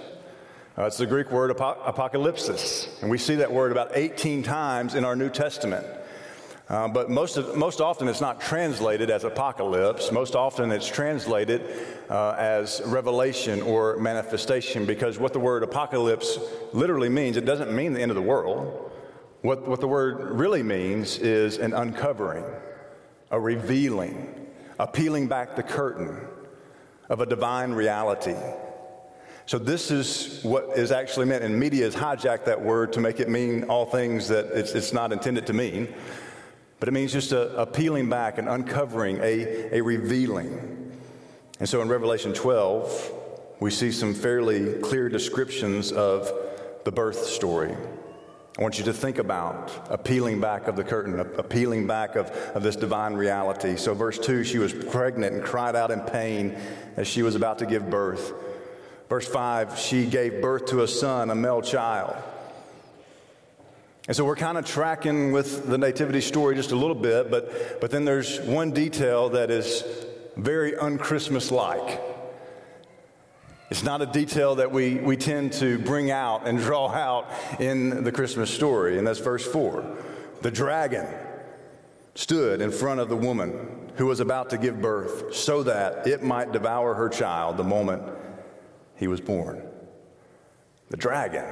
Uh, 0.77 0.83
it's 0.83 0.97
the 0.97 1.07
Greek 1.07 1.31
word 1.31 1.49
apo- 1.49 1.81
apocalypsis. 1.91 3.01
And 3.01 3.09
we 3.09 3.17
see 3.17 3.35
that 3.35 3.51
word 3.51 3.71
about 3.71 3.91
18 3.95 4.43
times 4.43 4.93
in 4.93 5.03
our 5.03 5.15
New 5.15 5.29
Testament. 5.29 5.87
Uh, 6.69 6.85
but 6.87 7.09
most, 7.09 7.37
of, 7.37 7.55
most 7.55 7.79
often 7.79 8.09
it's 8.09 8.19
not 8.19 8.41
translated 8.41 9.09
as 9.09 9.23
apocalypse. 9.23 10.11
Most 10.11 10.35
often 10.35 10.69
it's 10.71 10.87
translated 10.87 11.61
uh, 12.09 12.35
as 12.37 12.81
revelation 12.85 13.61
or 13.61 13.97
manifestation 13.97 14.85
because 14.85 15.17
what 15.17 15.31
the 15.31 15.39
word 15.39 15.63
apocalypse 15.63 16.37
literally 16.73 17.07
means, 17.07 17.37
it 17.37 17.45
doesn't 17.45 17.73
mean 17.73 17.93
the 17.93 18.01
end 18.01 18.11
of 18.11 18.15
the 18.15 18.21
world. 18.21 18.91
What, 19.43 19.65
what 19.65 19.79
the 19.79 19.87
word 19.87 20.31
really 20.31 20.61
means 20.61 21.19
is 21.19 21.57
an 21.57 21.73
uncovering, 21.73 22.43
a 23.31 23.39
revealing, 23.39 24.47
a 24.77 24.87
peeling 24.87 25.27
back 25.27 25.55
the 25.55 25.63
curtain 25.63 26.19
of 27.07 27.21
a 27.21 27.25
divine 27.25 27.71
reality. 27.71 28.35
So, 29.45 29.57
this 29.57 29.91
is 29.91 30.43
what 30.43 30.77
is 30.77 30.91
actually 30.91 31.27
meant, 31.27 31.45
and 31.45 31.57
media 31.57 31.85
has 31.85 31.95
hijacked 31.95 32.43
that 32.45 32.61
word 32.61 32.91
to 32.93 32.99
make 32.99 33.21
it 33.21 33.29
mean 33.29 33.63
all 33.65 33.85
things 33.85 34.27
that 34.27 34.47
it's, 34.47 34.73
it's 34.73 34.91
not 34.91 35.13
intended 35.13 35.47
to 35.47 35.53
mean. 35.53 35.93
But 36.79 36.89
it 36.89 36.91
means 36.91 37.11
just 37.11 37.31
a, 37.31 37.61
a 37.61 37.65
peeling 37.65 38.09
back, 38.09 38.37
an 38.37 38.47
uncovering, 38.47 39.17
a, 39.17 39.77
a 39.77 39.81
revealing. 39.81 40.91
And 41.59 41.67
so 41.67 41.81
in 41.81 41.89
Revelation 41.89 42.33
12, 42.33 43.13
we 43.59 43.71
see 43.71 43.91
some 43.91 44.13
fairly 44.13 44.73
clear 44.81 45.09
descriptions 45.09 45.91
of 45.91 46.31
the 46.85 46.91
birth 46.91 47.25
story. 47.25 47.75
I 48.57 48.61
want 48.61 48.79
you 48.79 48.85
to 48.85 48.93
think 48.93 49.17
about 49.17 49.71
a 49.89 49.97
peeling 49.97 50.39
back 50.39 50.67
of 50.67 50.75
the 50.75 50.83
curtain, 50.83 51.19
a, 51.19 51.23
a 51.23 51.43
peeling 51.43 51.85
back 51.85 52.15
of, 52.15 52.29
of 52.55 52.63
this 52.63 52.75
divine 52.75 53.13
reality. 53.13 53.75
So, 53.75 53.93
verse 53.93 54.17
2 54.17 54.43
she 54.43 54.57
was 54.57 54.73
pregnant 54.73 55.35
and 55.35 55.43
cried 55.43 55.75
out 55.75 55.91
in 55.91 56.01
pain 56.01 56.57
as 56.95 57.07
she 57.07 57.21
was 57.21 57.35
about 57.35 57.59
to 57.59 57.65
give 57.67 57.89
birth. 57.89 58.33
Verse 59.09 59.27
5 59.27 59.77
she 59.77 60.05
gave 60.05 60.41
birth 60.41 60.65
to 60.67 60.81
a 60.81 60.87
son, 60.87 61.29
a 61.29 61.35
male 61.35 61.61
child. 61.61 62.15
And 64.07 64.15
so 64.15 64.23
we're 64.23 64.37
kind 64.37 64.57
of 64.57 64.65
tracking 64.65 65.33
with 65.33 65.67
the 65.67 65.77
nativity 65.77 66.21
story 66.21 66.55
just 66.55 66.71
a 66.71 66.77
little 66.77 66.95
bit, 66.95 67.29
but, 67.29 67.81
but 67.81 67.91
then 67.91 68.05
there's 68.05 68.39
one 68.39 68.71
detail 68.71 69.29
that 69.29 69.51
is 69.51 69.83
very 70.37 70.71
unchristmas 70.71 71.51
like. 71.51 72.01
It's 73.69 73.83
not 73.83 74.01
a 74.01 74.05
detail 74.05 74.55
that 74.55 74.71
we, 74.71 74.95
we 74.95 75.17
tend 75.17 75.51
to 75.53 75.77
bring 75.79 76.09
out 76.09 76.47
and 76.47 76.57
draw 76.57 76.89
out 76.89 77.29
in 77.59 78.05
the 78.05 78.11
Christmas 78.13 78.49
story, 78.49 78.97
and 78.97 79.05
that's 79.05 79.19
verse 79.19 79.45
4. 79.45 79.85
The 80.41 80.51
dragon 80.51 81.05
stood 82.15 82.61
in 82.61 82.71
front 82.71 83.01
of 83.01 83.09
the 83.09 83.15
woman 83.17 83.91
who 83.95 84.05
was 84.05 84.21
about 84.21 84.51
to 84.51 84.57
give 84.57 84.81
birth 84.81 85.35
so 85.35 85.63
that 85.63 86.07
it 86.07 86.23
might 86.23 86.53
devour 86.53 86.93
her 86.93 87.09
child 87.09 87.57
the 87.57 87.63
moment 87.63 88.03
he 88.95 89.07
was 89.07 89.19
born. 89.19 89.61
The 90.89 90.97
dragon 90.97 91.43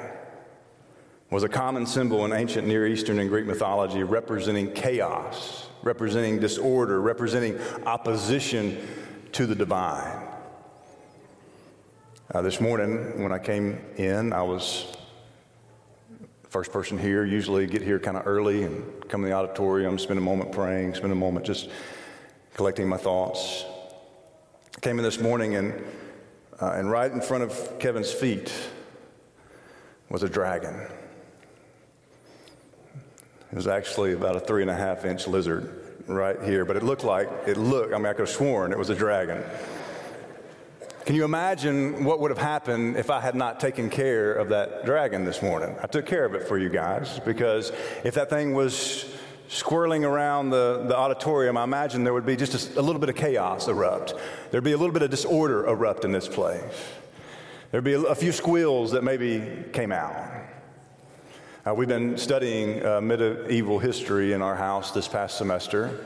was 1.31 1.43
a 1.43 1.49
common 1.49 1.85
symbol 1.85 2.23
in 2.25 2.33
ancient 2.33 2.67
Near 2.67 2.85
Eastern 2.85 3.19
and 3.19 3.29
Greek 3.29 3.45
mythology 3.45 4.03
representing 4.03 4.71
chaos, 4.73 5.67
representing 5.81 6.39
disorder, 6.39 7.01
representing 7.01 7.59
opposition 7.85 8.77
to 9.31 9.45
the 9.45 9.55
divine. 9.55 10.21
Uh, 12.33 12.41
this 12.41 12.61
morning, 12.61 13.21
when 13.21 13.31
I 13.31 13.39
came 13.39 13.79
in, 13.97 14.33
I 14.33 14.43
was 14.43 14.85
first 16.49 16.71
person 16.71 16.97
here. 16.97 17.25
Usually, 17.25 17.65
get 17.67 17.81
here 17.81 17.99
kind 17.99 18.17
of 18.17 18.27
early 18.27 18.63
and 18.63 19.09
come 19.09 19.23
in 19.23 19.29
the 19.29 19.35
auditorium, 19.35 19.97
spend 19.97 20.19
a 20.19 20.21
moment 20.21 20.51
praying, 20.51 20.95
spend 20.95 21.11
a 21.11 21.15
moment 21.15 21.45
just 21.45 21.69
collecting 22.53 22.87
my 22.87 22.97
thoughts. 22.97 23.65
I 24.77 24.79
came 24.79 24.97
in 24.99 25.03
this 25.03 25.19
morning, 25.19 25.55
and 25.55 25.73
uh, 26.61 26.71
and 26.75 26.89
right 26.89 27.11
in 27.11 27.19
front 27.19 27.43
of 27.43 27.79
Kevin's 27.79 28.11
feet 28.11 28.53
was 30.09 30.23
a 30.23 30.29
dragon. 30.29 30.87
It 33.55 33.59
was 33.59 33.67
actually 33.67 34.11
about 34.11 34.35
a 34.35 34.41
three 34.41 34.63
and 34.63 34.69
a 34.69 34.75
half 34.75 35.05
inch 35.05 35.29
lizard 35.29 35.73
right 36.07 36.35
here, 36.43 36.65
but 36.65 36.75
it 36.75 36.83
looked 36.83 37.05
like, 37.05 37.29
it 37.47 37.55
looked, 37.55 37.93
I 37.93 37.97
mean, 37.97 38.07
I 38.07 38.11
could 38.11 38.27
have 38.27 38.29
sworn 38.29 38.73
it 38.73 38.77
was 38.77 38.89
a 38.89 38.95
dragon. 38.95 39.41
Can 41.05 41.15
you 41.15 41.23
imagine 41.23 42.03
what 42.03 42.19
would 42.19 42.31
have 42.31 42.37
happened 42.37 42.97
if 42.97 43.09
I 43.09 43.21
had 43.21 43.33
not 43.33 43.61
taken 43.61 43.89
care 43.89 44.33
of 44.33 44.49
that 44.49 44.83
dragon 44.83 45.23
this 45.23 45.41
morning? 45.41 45.73
I 45.81 45.87
took 45.87 46.05
care 46.05 46.25
of 46.25 46.35
it 46.35 46.49
for 46.49 46.57
you 46.57 46.67
guys 46.67 47.21
because 47.21 47.71
if 48.03 48.15
that 48.15 48.29
thing 48.29 48.53
was 48.53 49.05
swirling 49.47 50.03
around 50.03 50.49
the, 50.49 50.83
the 50.89 50.97
auditorium, 50.97 51.55
I 51.55 51.63
imagine 51.63 52.03
there 52.03 52.13
would 52.13 52.25
be 52.25 52.35
just 52.35 52.75
a, 52.75 52.81
a 52.81 52.83
little 52.83 52.99
bit 52.99 53.07
of 53.07 53.15
chaos 53.15 53.69
erupt. 53.69 54.15
There'd 54.51 54.65
be 54.65 54.73
a 54.73 54.77
little 54.77 54.91
bit 54.91 55.01
of 55.01 55.11
disorder 55.11 55.65
erupt 55.65 56.03
in 56.03 56.11
this 56.11 56.27
place. 56.27 56.89
There'd 57.71 57.85
be 57.85 57.93
a, 57.93 58.01
a 58.01 58.15
few 58.15 58.33
squeals 58.33 58.91
that 58.91 59.05
maybe 59.05 59.63
came 59.71 59.93
out. 59.93 60.13
Uh, 61.67 61.73
we've 61.73 61.87
been 61.87 62.15
studying 62.15 62.85
uh, 62.85 63.01
medieval 63.01 63.79
history 63.79 64.33
in 64.33 64.41
our 64.43 64.55
house 64.55 64.91
this 64.91 65.07
past 65.07 65.35
semester. 65.35 66.05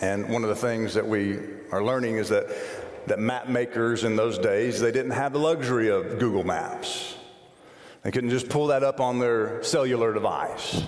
And 0.00 0.28
one 0.28 0.42
of 0.42 0.48
the 0.48 0.56
things 0.56 0.94
that 0.94 1.06
we 1.06 1.38
are 1.70 1.84
learning 1.84 2.16
is 2.16 2.30
that, 2.30 2.48
that 3.06 3.20
map 3.20 3.48
makers 3.48 4.02
in 4.02 4.16
those 4.16 4.38
days, 4.38 4.80
they 4.80 4.90
didn't 4.90 5.12
have 5.12 5.32
the 5.32 5.38
luxury 5.38 5.88
of 5.88 6.18
Google 6.18 6.42
Maps. 6.42 7.14
They 8.02 8.10
couldn't 8.10 8.30
just 8.30 8.48
pull 8.48 8.66
that 8.66 8.82
up 8.82 8.98
on 8.98 9.20
their 9.20 9.62
cellular 9.62 10.12
device. 10.12 10.82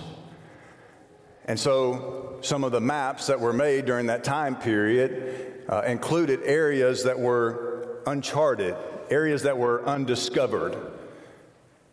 And 1.45 1.57
so 1.57 2.39
some 2.41 2.65
of 2.65 2.73
the 2.73 2.81
maps 2.81 3.27
that 3.27 3.39
were 3.39 3.53
made 3.53 3.85
during 3.85 4.07
that 4.07 4.25
time 4.25 4.57
period 4.57 5.63
uh, 5.69 5.83
included 5.87 6.41
areas 6.43 7.05
that 7.05 7.17
were 7.17 8.01
uncharted, 8.05 8.75
areas 9.09 9.43
that 9.43 9.57
were 9.57 9.85
undiscovered. 9.85 10.98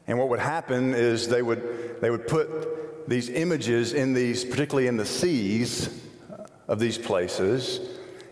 And 0.06 0.18
what 0.18 0.28
would 0.28 0.40
happen 0.40 0.94
is 0.94 1.28
they 1.28 1.42
would, 1.42 2.00
they 2.00 2.10
would 2.10 2.26
put 2.26 3.08
these 3.08 3.28
images 3.28 3.92
in 3.92 4.12
these, 4.12 4.44
particularly 4.44 4.88
in 4.88 4.96
the 4.96 5.06
seas 5.06 5.88
of 6.68 6.78
these 6.78 6.98
places, 6.98 7.80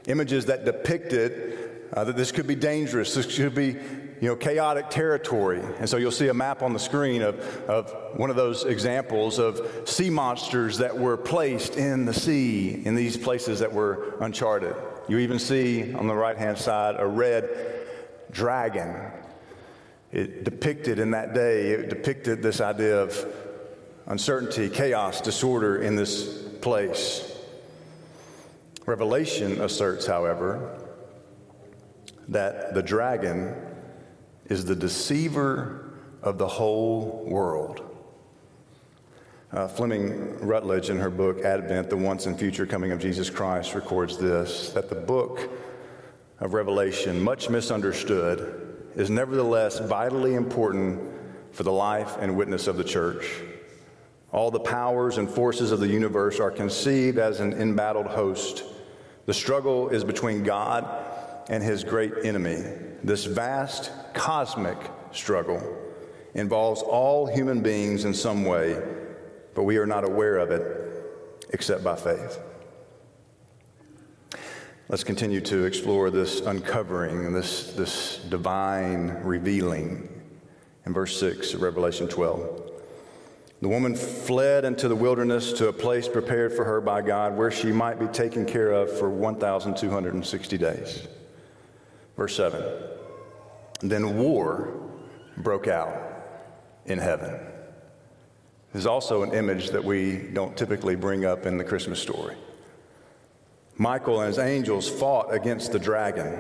images 0.07 0.47
that 0.47 0.65
depicted 0.65 1.55
uh, 1.93 2.05
that 2.05 2.17
this 2.17 2.33
could 2.33 2.47
be 2.47 2.55
dangerous, 2.55 3.15
this 3.15 3.37
could 3.37 3.55
be 3.55 3.77
you 4.21 4.29
know, 4.29 4.37
chaotic 4.37 4.91
territory. 4.91 5.61
And 5.79 5.89
so 5.89 5.97
you'll 5.97 6.11
see 6.11 6.29
a 6.29 6.35
map 6.35 6.63
on 6.63 6.73
the 6.73 6.79
screen 6.79 7.23
of, 7.23 7.39
of 7.69 7.93
one 8.17 8.31
of 8.31 8.37
those 8.37 8.65
examples 8.65 9.39
of 9.39 9.83
sea 9.85 10.11
monsters 10.11 10.79
that 10.79 10.97
were 10.97 11.17
placed 11.17 11.77
in 11.77 12.05
the 12.05 12.15
sea 12.15 12.83
in 12.85 12.95
these 12.95 13.17
places 13.17 13.59
that 13.61 13.73
were 13.73 14.15
uncharted. 14.21 14.75
You 15.09 15.19
even 15.19 15.39
see 15.39 15.93
on 15.93 16.07
the 16.07 16.15
right 16.15 16.37
hand 16.37 16.59
side 16.59 16.97
a 16.99 17.07
red 17.07 17.49
dragon 18.31 19.13
it 20.15 20.45
depicted 20.45 21.01
in 21.01 21.11
that 21.11 21.35
day, 21.35 21.71
it 21.71 21.89
depicted 21.89 22.41
this 22.41 22.61
idea 22.61 23.03
of 23.03 23.27
uncertainty, 24.07 24.71
chaos, 24.71 25.21
disorder 25.21 25.83
in 25.83 25.97
this 25.97 26.41
place. 26.61 27.37
Revelation 28.87 29.61
asserts, 29.61 30.07
however, 30.07 30.79
that 32.29 32.75
the 32.75 32.83
dragon 32.83 33.57
is 34.47 34.65
the 34.65 34.77
deceiver 34.77 35.91
of 36.23 36.39
the 36.39 36.47
whole 36.47 37.25
world. 37.27 37.83
Uh, 39.51 39.67
Fleming 39.67 40.39
Rutledge, 40.39 40.91
in 40.91 40.99
her 41.01 41.11
book 41.11 41.45
Advent, 41.45 41.91
The 41.91 41.97
Once 41.97 42.27
and 42.27 42.39
Future 42.39 42.67
Coming 42.67 42.93
of 42.93 43.01
Jesus 43.01 43.31
Christ, 43.31 43.75
records 43.75 44.17
this 44.17 44.71
that 44.75 44.89
the 44.89 44.95
book 44.95 45.51
of 46.39 46.55
Revelation, 46.55 47.21
much 47.21 47.51
misunderstood, 47.51 48.64
is 48.97 49.11
nevertheless 49.11 49.79
vitally 49.79 50.35
important 50.35 51.01
for 51.53 51.63
the 51.63 51.73
life 51.73 52.17
and 52.21 52.37
witness 52.37 52.67
of 52.67 52.77
the 52.77 52.85
church. 52.85 53.27
All 54.33 54.51
the 54.51 54.61
powers 54.61 55.19
and 55.19 55.31
forces 55.31 55.71
of 55.71 55.81
the 55.81 55.89
universe 55.89 56.41
are 56.41 56.51
conceived 56.51 57.19
as 57.19 57.41
an 57.41 57.53
embattled 57.53 58.07
host 58.07 58.65
The 59.27 59.35
struggle 59.35 59.89
is 59.89 60.05
between 60.05 60.43
God 60.43 60.87
and 61.49 61.63
his 61.63 61.83
great 61.83 62.13
enemy. 62.25 62.63
This 63.03 63.25
vast 63.25 63.91
cosmic 64.13 64.77
struggle 65.13 65.63
involves 66.35 66.83
all 66.83 67.27
human 67.27 67.63
beings 67.63 68.05
in 68.05 68.13
some 68.13 68.45
way, 68.45 68.83
but 69.55 69.63
we 69.63 69.79
are 69.79 69.87
not 69.87 70.05
aware 70.05 70.37
of 70.37 70.51
it 70.51 70.85
except 71.51 71.83
by 71.83 71.97
faith. 71.97 72.39
Let's 74.89 75.03
continue 75.03 75.41
to 75.43 75.65
explore 75.65 76.11
this 76.11 76.41
uncovering, 76.41 77.33
this, 77.33 77.73
this 77.73 78.19
divine 78.29 79.09
revealing 79.23 80.09
in 80.85 80.93
verse 80.93 81.19
6 81.19 81.55
of 81.55 81.63
Revelation 81.63 82.07
12. 82.07 82.73
The 83.63 83.69
woman 83.69 83.97
fled 83.97 84.67
into 84.67 84.89
the 84.89 84.95
wilderness 84.95 85.55
to 85.55 85.69
a 85.69 85.73
place 85.73 86.07
prepared 86.07 86.53
for 86.53 86.67
her 86.67 86.83
by 86.83 87.01
God 87.01 87.35
where 87.35 87.51
she 87.51 87.73
might 87.73 87.99
be 87.99 88.07
taken 88.09 88.45
care 88.45 88.73
of 88.73 88.95
for 88.99 89.09
1,260 89.09 90.59
days. 90.59 91.09
Verse 92.19 92.37
7. 92.37 92.63
Then 93.81 94.19
war 94.19 94.69
broke 95.39 95.67
out 95.67 95.97
in 96.85 96.99
heaven. 96.99 97.41
This 98.75 98.81
is 98.81 98.87
also 98.87 99.23
an 99.23 99.33
image 99.33 99.71
that 99.71 99.83
we 99.83 100.19
don't 100.35 100.55
typically 100.59 100.95
bring 100.95 101.25
up 101.25 101.47
in 101.47 101.57
the 101.57 101.65
Christmas 101.65 101.99
story. 101.99 102.37
Michael 103.77 104.21
and 104.21 104.29
his 104.29 104.39
angels 104.39 104.89
fought 104.89 105.33
against 105.33 105.73
the 105.73 105.79
dragon. 105.79 106.39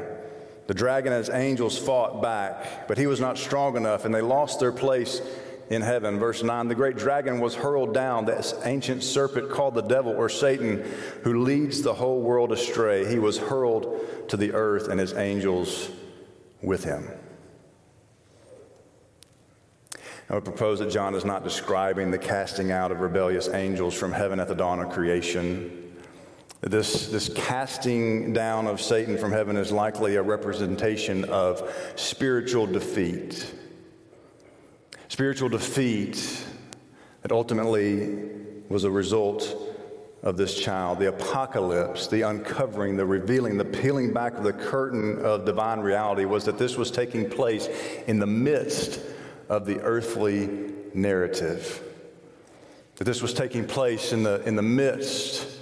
The 0.66 0.74
dragon 0.74 1.12
and 1.12 1.24
his 1.24 1.34
angels 1.34 1.76
fought 1.76 2.22
back, 2.22 2.88
but 2.88 2.96
he 2.96 3.06
was 3.06 3.20
not 3.20 3.36
strong 3.36 3.76
enough, 3.76 4.04
and 4.04 4.14
they 4.14 4.22
lost 4.22 4.60
their 4.60 4.72
place 4.72 5.20
in 5.68 5.82
heaven. 5.82 6.18
Verse 6.18 6.42
9 6.42 6.68
The 6.68 6.74
great 6.74 6.96
dragon 6.96 7.40
was 7.40 7.54
hurled 7.54 7.92
down, 7.92 8.24
this 8.24 8.54
ancient 8.64 9.02
serpent 9.02 9.50
called 9.50 9.74
the 9.74 9.82
devil 9.82 10.12
or 10.12 10.28
Satan, 10.28 10.84
who 11.22 11.42
leads 11.42 11.82
the 11.82 11.94
whole 11.94 12.20
world 12.20 12.52
astray. 12.52 13.06
He 13.10 13.18
was 13.18 13.38
hurled 13.38 14.28
to 14.28 14.36
the 14.36 14.52
earth, 14.52 14.88
and 14.88 14.98
his 14.98 15.12
angels 15.12 15.90
with 16.62 16.84
him. 16.84 17.10
I 20.30 20.34
would 20.34 20.44
propose 20.44 20.78
that 20.78 20.90
John 20.90 21.14
is 21.14 21.26
not 21.26 21.44
describing 21.44 22.10
the 22.10 22.18
casting 22.18 22.72
out 22.72 22.90
of 22.90 23.00
rebellious 23.00 23.48
angels 23.48 23.92
from 23.92 24.12
heaven 24.12 24.40
at 24.40 24.48
the 24.48 24.54
dawn 24.54 24.80
of 24.80 24.90
creation. 24.90 25.83
This, 26.66 27.08
this 27.08 27.28
casting 27.28 28.32
down 28.32 28.66
of 28.66 28.80
Satan 28.80 29.18
from 29.18 29.32
heaven 29.32 29.54
is 29.54 29.70
likely 29.70 30.16
a 30.16 30.22
representation 30.22 31.24
of 31.24 31.70
spiritual 31.94 32.66
defeat. 32.66 33.52
Spiritual 35.08 35.50
defeat 35.50 36.42
that 37.20 37.32
ultimately 37.32 38.30
was 38.70 38.84
a 38.84 38.90
result 38.90 39.54
of 40.22 40.38
this 40.38 40.58
child. 40.58 41.00
The 41.00 41.08
apocalypse, 41.08 42.06
the 42.06 42.22
uncovering, 42.22 42.96
the 42.96 43.04
revealing, 43.04 43.58
the 43.58 43.64
peeling 43.66 44.14
back 44.14 44.32
of 44.32 44.42
the 44.42 44.54
curtain 44.54 45.22
of 45.22 45.44
divine 45.44 45.80
reality 45.80 46.24
was 46.24 46.46
that 46.46 46.56
this 46.56 46.78
was 46.78 46.90
taking 46.90 47.28
place 47.28 47.68
in 48.06 48.18
the 48.18 48.26
midst 48.26 49.00
of 49.50 49.66
the 49.66 49.80
earthly 49.82 50.72
narrative. 50.94 51.82
That 52.96 53.04
this 53.04 53.20
was 53.20 53.34
taking 53.34 53.66
place 53.66 54.14
in 54.14 54.22
the, 54.22 54.42
in 54.46 54.56
the 54.56 54.62
midst 54.62 55.53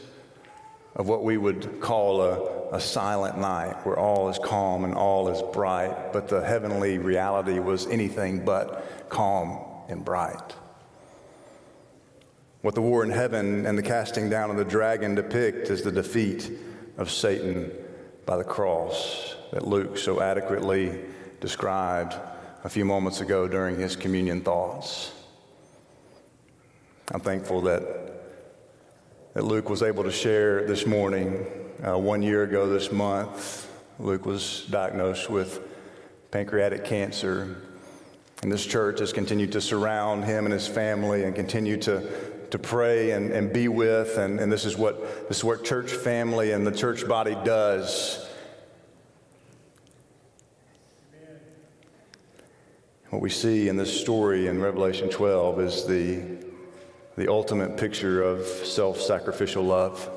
of 0.94 1.08
what 1.08 1.24
we 1.24 1.38
would 1.38 1.80
call 1.80 2.22
a, 2.22 2.76
a 2.76 2.80
silent 2.80 3.38
night 3.38 3.74
where 3.84 3.98
all 3.98 4.28
is 4.28 4.38
calm 4.38 4.84
and 4.84 4.94
all 4.94 5.28
is 5.28 5.42
bright, 5.52 6.12
but 6.12 6.28
the 6.28 6.44
heavenly 6.44 6.98
reality 6.98 7.58
was 7.58 7.86
anything 7.86 8.44
but 8.44 9.08
calm 9.08 9.58
and 9.88 10.04
bright. 10.04 10.54
What 12.60 12.74
the 12.74 12.82
war 12.82 13.02
in 13.02 13.10
heaven 13.10 13.66
and 13.66 13.76
the 13.76 13.82
casting 13.82 14.30
down 14.30 14.50
of 14.50 14.56
the 14.56 14.64
dragon 14.64 15.14
depict 15.14 15.70
is 15.70 15.82
the 15.82 15.90
defeat 15.90 16.50
of 16.96 17.10
Satan 17.10 17.72
by 18.24 18.36
the 18.36 18.44
cross 18.44 19.34
that 19.52 19.66
Luke 19.66 19.98
so 19.98 20.20
adequately 20.20 21.00
described 21.40 22.14
a 22.64 22.68
few 22.68 22.84
moments 22.84 23.20
ago 23.20 23.48
during 23.48 23.78
his 23.78 23.96
communion 23.96 24.42
thoughts. 24.42 25.10
I'm 27.12 27.20
thankful 27.20 27.62
that 27.62 27.82
that 29.34 29.44
Luke 29.44 29.70
was 29.70 29.82
able 29.82 30.04
to 30.04 30.10
share 30.10 30.66
this 30.66 30.86
morning. 30.86 31.46
Uh, 31.82 31.96
one 31.98 32.22
year 32.22 32.42
ago 32.42 32.68
this 32.68 32.92
month, 32.92 33.70
Luke 33.98 34.26
was 34.26 34.66
diagnosed 34.70 35.30
with 35.30 35.60
pancreatic 36.30 36.84
cancer. 36.84 37.56
And 38.42 38.52
this 38.52 38.66
church 38.66 39.00
has 39.00 39.12
continued 39.12 39.52
to 39.52 39.60
surround 39.60 40.24
him 40.24 40.44
and 40.44 40.52
his 40.52 40.68
family 40.68 41.24
and 41.24 41.34
continue 41.34 41.78
to, 41.78 42.48
to 42.50 42.58
pray 42.58 43.12
and, 43.12 43.30
and 43.30 43.52
be 43.52 43.68
with. 43.68 44.18
And, 44.18 44.38
and 44.38 44.52
this, 44.52 44.66
is 44.66 44.76
what, 44.76 45.28
this 45.28 45.38
is 45.38 45.44
what 45.44 45.64
church 45.64 45.92
family 45.92 46.52
and 46.52 46.66
the 46.66 46.72
church 46.72 47.08
body 47.08 47.36
does. 47.42 48.28
What 53.08 53.22
we 53.22 53.30
see 53.30 53.68
in 53.68 53.76
this 53.76 53.98
story 53.98 54.46
in 54.46 54.60
Revelation 54.60 55.08
12 55.08 55.60
is 55.60 55.86
the 55.86 56.41
the 57.16 57.28
ultimate 57.28 57.76
picture 57.76 58.22
of 58.22 58.46
self 58.46 59.00
sacrificial 59.00 59.62
love. 59.62 60.08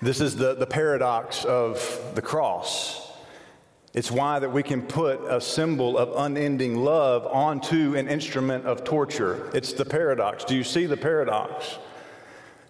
This 0.00 0.20
is 0.20 0.36
the, 0.36 0.54
the 0.54 0.66
paradox 0.66 1.44
of 1.44 2.12
the 2.14 2.22
cross. 2.22 3.06
It's 3.94 4.10
why 4.10 4.38
that 4.38 4.50
we 4.50 4.62
can 4.62 4.82
put 4.82 5.20
a 5.24 5.40
symbol 5.40 5.96
of 5.96 6.26
unending 6.26 6.76
love 6.76 7.26
onto 7.26 7.96
an 7.96 8.06
instrument 8.06 8.66
of 8.66 8.84
torture. 8.84 9.50
It's 9.54 9.72
the 9.72 9.84
paradox. 9.84 10.44
Do 10.44 10.54
you 10.54 10.62
see 10.62 10.86
the 10.86 10.96
paradox? 10.96 11.78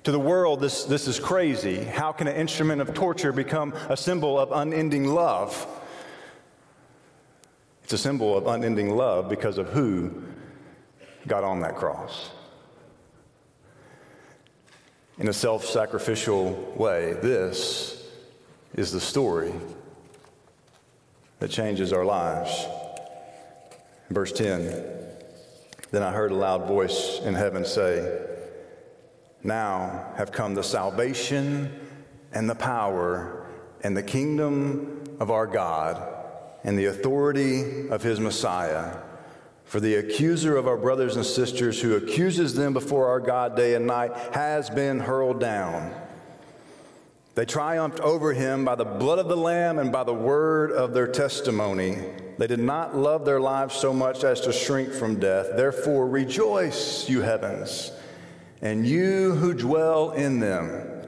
To 0.05 0.13
the 0.13 0.21
world, 0.21 0.61
this, 0.61 0.85
this 0.85 1.09
is 1.09 1.19
crazy. 1.19 1.85
How 1.85 2.13
can 2.13 2.29
an 2.29 2.37
instrument 2.37 2.81
of 2.81 2.95
torture 2.95 3.33
become 3.33 3.73
a 3.91 3.97
symbol 3.97 4.39
of 4.39 4.53
unending 4.53 5.09
love? 5.09 5.67
It's 7.83 7.93
a 7.93 7.99
symbol 7.99 8.37
of 8.37 8.47
unending 8.47 8.97
love 8.97 9.29
because 9.29 9.59
of 9.59 9.69
who 9.71 10.23
got 11.27 11.43
on 11.43 11.61
that 11.61 11.77
cross 11.77 12.31
in 15.19 15.29
a 15.29 15.33
self 15.33 15.65
sacrificial 15.65 16.53
way. 16.77 17.15
This 17.15 18.09
is 18.75 18.93
the 18.93 19.01
story 19.01 19.53
that 21.41 21.51
changes 21.51 21.93
our 21.93 22.05
lives. 22.05 22.67
Verse 24.11 24.33
10 24.33 24.85
Then 25.91 26.03
I 26.03 26.13
heard 26.13 26.33
a 26.33 26.37
loud 26.37 26.67
voice 26.67 27.21
in 27.25 27.35
heaven 27.35 27.65
say, 27.65 28.27
Now 29.43 30.13
have 30.17 30.33
come 30.33 30.55
the 30.55 30.63
salvation 30.63 31.73
and 32.33 32.49
the 32.49 32.55
power 32.55 33.47
and 33.83 33.97
the 33.97 34.03
kingdom 34.03 35.05
of 35.21 35.31
our 35.31 35.47
God 35.47 36.17
and 36.65 36.79
the 36.79 36.87
authority 36.87 37.89
of 37.89 38.03
his 38.03 38.21
Messiah. 38.21 38.99
For 39.69 39.81
the 39.81 39.97
accuser 39.97 40.57
of 40.57 40.67
our 40.67 40.79
brothers 40.79 41.17
and 41.17 41.27
sisters 41.27 41.79
who 41.79 41.95
accuses 41.95 42.55
them 42.55 42.73
before 42.73 43.09
our 43.09 43.21
God 43.21 43.55
day 43.55 43.75
and 43.75 43.87
night 43.87 44.17
has 44.33 44.71
been 44.71 44.99
hurled 44.99 45.41
down. 45.41 45.95
They 47.35 47.45
triumphed 47.45 48.01
over 48.01 48.33
him 48.33 48.65
by 48.65 48.77
the 48.77 48.87
blood 48.87 49.19
of 49.19 49.29
the 49.29 49.37
Lamb 49.37 49.79
and 49.79 49.93
by 49.93 50.05
the 50.05 50.15
word 50.15 50.73
of 50.73 50.95
their 50.95 51.07
testimony. 51.07 51.99
They 52.39 52.47
did 52.47 52.61
not 52.61 52.97
love 52.97 53.27
their 53.27 53.41
lives 53.41 53.75
so 53.75 53.93
much 53.93 54.25
as 54.25 54.41
to 54.41 54.55
shrink 54.55 54.91
from 54.91 55.21
death. 55.21 55.49
Therefore, 55.55 56.09
rejoice, 56.09 57.07
you 57.07 57.21
heavens, 57.21 57.93
and 58.63 58.87
you 58.87 59.35
who 59.35 59.53
dwell 59.53 60.13
in 60.13 60.41
them. 60.41 61.07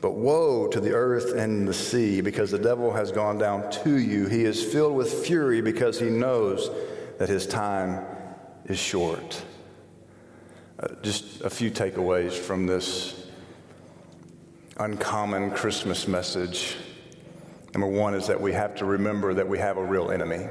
But 0.00 0.14
woe 0.16 0.66
to 0.66 0.80
the 0.80 0.94
earth 0.94 1.32
and 1.36 1.68
the 1.68 1.72
sea, 1.72 2.22
because 2.22 2.50
the 2.50 2.58
devil 2.58 2.92
has 2.92 3.12
gone 3.12 3.38
down 3.38 3.70
to 3.84 3.98
you. 3.98 4.26
He 4.26 4.42
is 4.44 4.60
filled 4.60 4.96
with 4.96 5.24
fury 5.24 5.60
because 5.60 6.00
he 6.00 6.10
knows 6.10 6.68
that 7.22 7.28
his 7.28 7.46
time 7.46 8.04
is 8.64 8.80
short. 8.80 9.44
Uh, 10.76 10.88
just 11.02 11.40
a 11.42 11.48
few 11.48 11.70
takeaways 11.70 12.32
from 12.32 12.66
this 12.66 13.28
uncommon 14.78 15.52
Christmas 15.52 16.08
message. 16.08 16.74
Number 17.74 17.86
one 17.86 18.14
is 18.14 18.26
that 18.26 18.40
we 18.40 18.52
have 18.54 18.74
to 18.74 18.86
remember 18.86 19.34
that 19.34 19.46
we 19.46 19.60
have 19.60 19.76
a 19.76 19.84
real 19.84 20.10
enemy. 20.10 20.48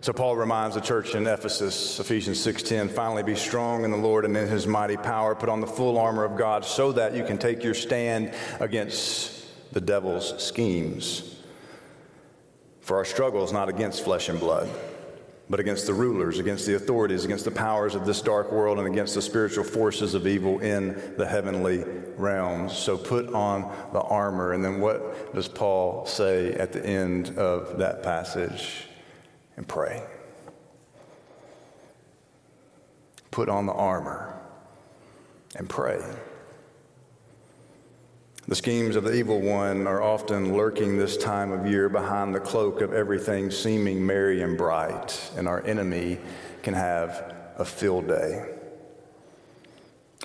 So 0.00 0.14
Paul 0.14 0.34
reminds 0.34 0.76
the 0.76 0.80
church 0.80 1.14
in 1.14 1.26
Ephesus, 1.26 2.00
Ephesians 2.00 2.40
6:10, 2.40 2.88
finally 2.88 3.22
be 3.22 3.34
strong 3.34 3.84
in 3.84 3.90
the 3.90 3.98
Lord 3.98 4.24
and 4.24 4.34
in 4.34 4.48
his 4.48 4.66
mighty 4.66 4.96
power, 4.96 5.34
put 5.34 5.50
on 5.50 5.60
the 5.60 5.66
full 5.66 5.98
armor 5.98 6.24
of 6.24 6.38
God 6.38 6.64
so 6.64 6.90
that 6.92 7.12
you 7.14 7.22
can 7.22 7.36
take 7.36 7.62
your 7.62 7.74
stand 7.74 8.32
against 8.60 9.44
the 9.74 9.80
devil's 9.82 10.42
schemes. 10.42 11.35
For 12.86 12.98
our 12.98 13.04
struggle 13.04 13.42
is 13.42 13.52
not 13.52 13.68
against 13.68 14.04
flesh 14.04 14.28
and 14.28 14.38
blood, 14.38 14.70
but 15.50 15.58
against 15.58 15.88
the 15.88 15.92
rulers, 15.92 16.38
against 16.38 16.66
the 16.66 16.76
authorities, 16.76 17.24
against 17.24 17.44
the 17.44 17.50
powers 17.50 17.96
of 17.96 18.06
this 18.06 18.22
dark 18.22 18.52
world, 18.52 18.78
and 18.78 18.86
against 18.86 19.16
the 19.16 19.22
spiritual 19.22 19.64
forces 19.64 20.14
of 20.14 20.24
evil 20.24 20.60
in 20.60 21.14
the 21.16 21.26
heavenly 21.26 21.82
realms. 22.16 22.78
So 22.78 22.96
put 22.96 23.34
on 23.34 23.62
the 23.92 24.02
armor. 24.02 24.52
And 24.52 24.64
then 24.64 24.80
what 24.80 25.34
does 25.34 25.48
Paul 25.48 26.06
say 26.06 26.52
at 26.52 26.72
the 26.72 26.86
end 26.86 27.36
of 27.36 27.76
that 27.78 28.04
passage? 28.04 28.84
And 29.56 29.66
pray. 29.66 30.04
Put 33.32 33.48
on 33.48 33.66
the 33.66 33.72
armor 33.72 34.32
and 35.56 35.68
pray. 35.68 36.00
The 38.48 38.54
schemes 38.54 38.94
of 38.94 39.02
the 39.02 39.12
evil 39.12 39.40
one 39.40 39.88
are 39.88 40.00
often 40.00 40.54
lurking 40.54 40.96
this 40.96 41.16
time 41.16 41.50
of 41.50 41.66
year 41.66 41.88
behind 41.88 42.32
the 42.32 42.38
cloak 42.38 42.80
of 42.80 42.92
everything 42.92 43.50
seeming 43.50 44.06
merry 44.06 44.40
and 44.40 44.56
bright, 44.56 45.32
and 45.36 45.48
our 45.48 45.66
enemy 45.66 46.18
can 46.62 46.72
have 46.74 47.34
a 47.58 47.64
field 47.64 48.06
day. 48.06 48.46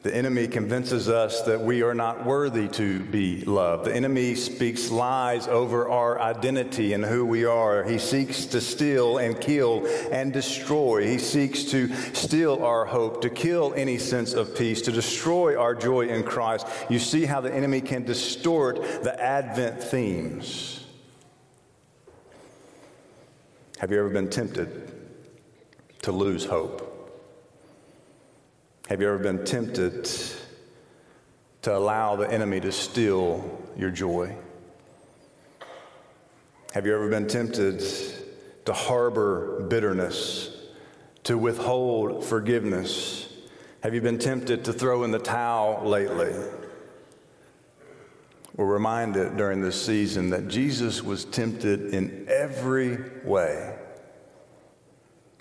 The 0.03 0.15
enemy 0.15 0.47
convinces 0.47 1.09
us 1.09 1.43
that 1.43 1.61
we 1.61 1.83
are 1.83 1.93
not 1.93 2.25
worthy 2.25 2.67
to 2.69 3.01
be 3.01 3.45
loved. 3.45 3.85
The 3.85 3.95
enemy 3.95 4.33
speaks 4.33 4.89
lies 4.89 5.47
over 5.47 5.87
our 5.87 6.19
identity 6.19 6.93
and 6.93 7.05
who 7.05 7.23
we 7.23 7.45
are. 7.45 7.83
He 7.83 7.99
seeks 7.99 8.45
to 8.47 8.61
steal 8.61 9.19
and 9.19 9.39
kill 9.39 9.85
and 10.11 10.33
destroy. 10.33 11.05
He 11.05 11.19
seeks 11.19 11.65
to 11.65 11.93
steal 12.15 12.65
our 12.65 12.83
hope, 12.83 13.21
to 13.21 13.29
kill 13.29 13.75
any 13.75 13.99
sense 13.99 14.33
of 14.33 14.57
peace, 14.57 14.81
to 14.83 14.91
destroy 14.91 15.55
our 15.55 15.75
joy 15.75 16.07
in 16.07 16.23
Christ. 16.23 16.65
You 16.89 16.97
see 16.97 17.25
how 17.25 17.39
the 17.39 17.53
enemy 17.53 17.79
can 17.79 18.03
distort 18.03 18.81
the 19.03 19.21
Advent 19.21 19.83
themes. 19.83 20.83
Have 23.77 23.91
you 23.91 23.99
ever 23.99 24.09
been 24.09 24.31
tempted 24.31 24.91
to 26.01 26.11
lose 26.11 26.45
hope? 26.45 26.90
Have 28.91 28.99
you 28.99 29.07
ever 29.07 29.19
been 29.19 29.45
tempted 29.45 30.05
to 31.61 31.73
allow 31.73 32.17
the 32.17 32.29
enemy 32.29 32.59
to 32.59 32.73
steal 32.73 33.63
your 33.77 33.89
joy? 33.89 34.35
Have 36.73 36.85
you 36.85 36.93
ever 36.93 37.07
been 37.07 37.25
tempted 37.25 37.81
to 38.65 38.73
harbor 38.73 39.61
bitterness, 39.69 40.53
to 41.23 41.37
withhold 41.37 42.25
forgiveness? 42.25 43.31
Have 43.81 43.93
you 43.93 44.01
been 44.01 44.19
tempted 44.19 44.65
to 44.65 44.73
throw 44.73 45.05
in 45.05 45.11
the 45.11 45.19
towel 45.19 45.87
lately? 45.87 46.33
We're 48.57 48.65
reminded 48.65 49.37
during 49.37 49.61
this 49.61 49.81
season 49.81 50.31
that 50.31 50.49
Jesus 50.49 51.01
was 51.01 51.23
tempted 51.23 51.93
in 51.93 52.27
every 52.27 52.97
way, 53.23 53.73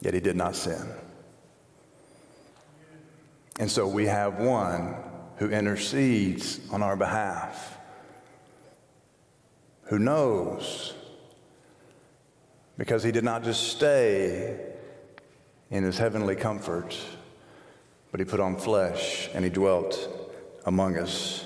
yet 0.02 0.14
he 0.14 0.20
did 0.20 0.36
not 0.36 0.54
sin. 0.54 0.86
And 3.60 3.70
so 3.70 3.86
we 3.86 4.06
have 4.06 4.38
one 4.38 4.94
who 5.36 5.50
intercedes 5.50 6.58
on 6.72 6.82
our 6.82 6.96
behalf, 6.96 7.78
who 9.82 9.98
knows, 9.98 10.94
because 12.78 13.02
he 13.02 13.12
did 13.12 13.22
not 13.22 13.44
just 13.44 13.68
stay 13.68 14.58
in 15.70 15.84
his 15.84 15.98
heavenly 15.98 16.36
comfort, 16.36 16.96
but 18.10 18.18
he 18.18 18.24
put 18.24 18.40
on 18.40 18.56
flesh 18.56 19.28
and 19.34 19.44
he 19.44 19.50
dwelt 19.50 20.08
among 20.64 20.96
us. 20.96 21.44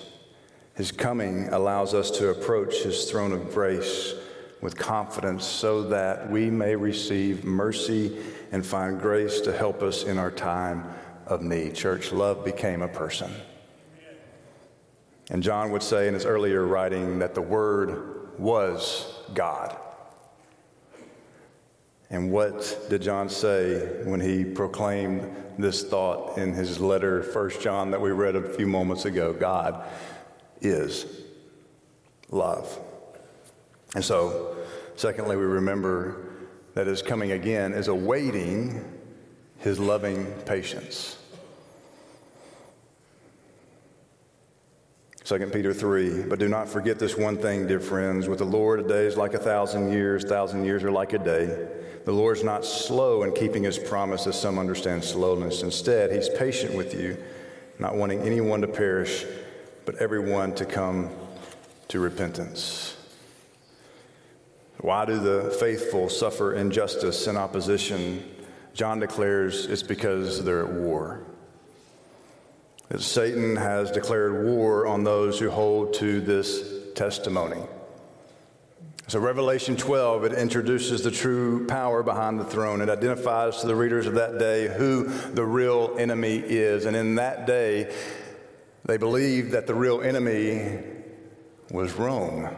His 0.76 0.92
coming 0.92 1.48
allows 1.48 1.94
us 1.94 2.12
to 2.12 2.28
approach 2.28 2.76
his 2.84 3.10
throne 3.10 3.32
of 3.32 3.52
grace 3.52 4.14
with 4.60 4.76
confidence 4.76 5.44
so 5.44 5.82
that 5.88 6.30
we 6.30 6.48
may 6.48 6.76
receive 6.76 7.44
mercy 7.44 8.16
and 8.52 8.64
find 8.64 9.00
grace 9.00 9.40
to 9.40 9.52
help 9.52 9.82
us 9.82 10.04
in 10.04 10.16
our 10.16 10.30
time 10.30 10.84
of 11.26 11.42
me. 11.42 11.70
Church, 11.70 12.12
love 12.12 12.44
became 12.44 12.82
a 12.82 12.88
person. 12.88 13.32
And 15.30 15.42
John 15.42 15.70
would 15.70 15.82
say 15.82 16.06
in 16.08 16.14
his 16.14 16.26
earlier 16.26 16.66
writing 16.66 17.18
that 17.20 17.34
the 17.34 17.42
Word 17.42 18.38
was 18.38 19.20
God. 19.32 19.76
And 22.10 22.30
what 22.30 22.86
did 22.90 23.02
John 23.02 23.28
say 23.28 24.04
when 24.04 24.20
he 24.20 24.44
proclaimed 24.44 25.34
this 25.58 25.82
thought 25.82 26.36
in 26.38 26.52
his 26.52 26.78
letter, 26.78 27.22
1 27.22 27.50
John, 27.60 27.90
that 27.90 28.00
we 28.00 28.10
read 28.10 28.36
a 28.36 28.42
few 28.54 28.66
moments 28.66 29.04
ago? 29.04 29.32
God 29.32 29.84
is 30.60 31.06
love. 32.30 32.78
And 33.94 34.04
so, 34.04 34.56
secondly, 34.96 35.36
we 35.36 35.44
remember 35.44 36.28
that 36.74 36.86
his 36.86 37.02
coming 37.02 37.32
again 37.32 37.72
is 37.72 37.88
awaiting 37.88 38.84
his 39.64 39.80
loving 39.80 40.26
patience. 40.44 41.16
2 45.24 45.38
Peter 45.54 45.72
3, 45.72 46.24
but 46.24 46.38
do 46.38 46.48
not 46.48 46.68
forget 46.68 46.98
this 46.98 47.16
one 47.16 47.38
thing, 47.38 47.66
dear 47.66 47.80
friends. 47.80 48.28
With 48.28 48.40
the 48.40 48.44
Lord, 48.44 48.80
a 48.80 48.82
day 48.86 49.06
is 49.06 49.16
like 49.16 49.32
a 49.32 49.38
thousand 49.38 49.90
years, 49.90 50.22
thousand 50.22 50.66
years 50.66 50.84
are 50.84 50.90
like 50.90 51.14
a 51.14 51.18
day. 51.18 51.66
The 52.04 52.12
Lord's 52.12 52.44
not 52.44 52.66
slow 52.66 53.22
in 53.22 53.32
keeping 53.32 53.62
his 53.62 53.78
promise, 53.78 54.26
as 54.26 54.38
some 54.38 54.58
understand 54.58 55.02
slowness. 55.02 55.62
Instead, 55.62 56.12
he's 56.12 56.28
patient 56.28 56.74
with 56.74 56.92
you, 56.92 57.16
not 57.78 57.96
wanting 57.96 58.20
anyone 58.20 58.60
to 58.60 58.68
perish, 58.68 59.24
but 59.86 59.94
everyone 59.94 60.54
to 60.56 60.66
come 60.66 61.08
to 61.88 62.00
repentance. 62.00 62.98
Why 64.82 65.06
do 65.06 65.18
the 65.18 65.56
faithful 65.58 66.10
suffer 66.10 66.52
injustice 66.52 67.26
and 67.28 67.38
opposition? 67.38 68.33
John 68.74 68.98
declares 68.98 69.66
it's 69.66 69.84
because 69.84 70.44
they're 70.44 70.66
at 70.66 70.72
war. 70.72 71.22
That 72.88 73.00
Satan 73.00 73.56
has 73.56 73.90
declared 73.90 74.44
war 74.44 74.86
on 74.86 75.04
those 75.04 75.38
who 75.38 75.48
hold 75.48 75.94
to 75.94 76.20
this 76.20 76.92
testimony. 76.94 77.62
So, 79.06 79.20
Revelation 79.20 79.76
12, 79.76 80.24
it 80.24 80.32
introduces 80.32 81.02
the 81.02 81.10
true 81.10 81.66
power 81.66 82.02
behind 82.02 82.40
the 82.40 82.44
throne. 82.44 82.80
It 82.80 82.88
identifies 82.88 83.60
to 83.60 83.66
the 83.66 83.76
readers 83.76 84.06
of 84.06 84.14
that 84.14 84.38
day 84.38 84.66
who 84.66 85.04
the 85.04 85.44
real 85.44 85.94
enemy 85.98 86.36
is. 86.36 86.86
And 86.86 86.96
in 86.96 87.14
that 87.16 87.46
day, 87.46 87.94
they 88.84 88.96
believed 88.96 89.52
that 89.52 89.66
the 89.66 89.74
real 89.74 90.00
enemy 90.00 90.82
was 91.70 91.92
Rome. 91.92 92.48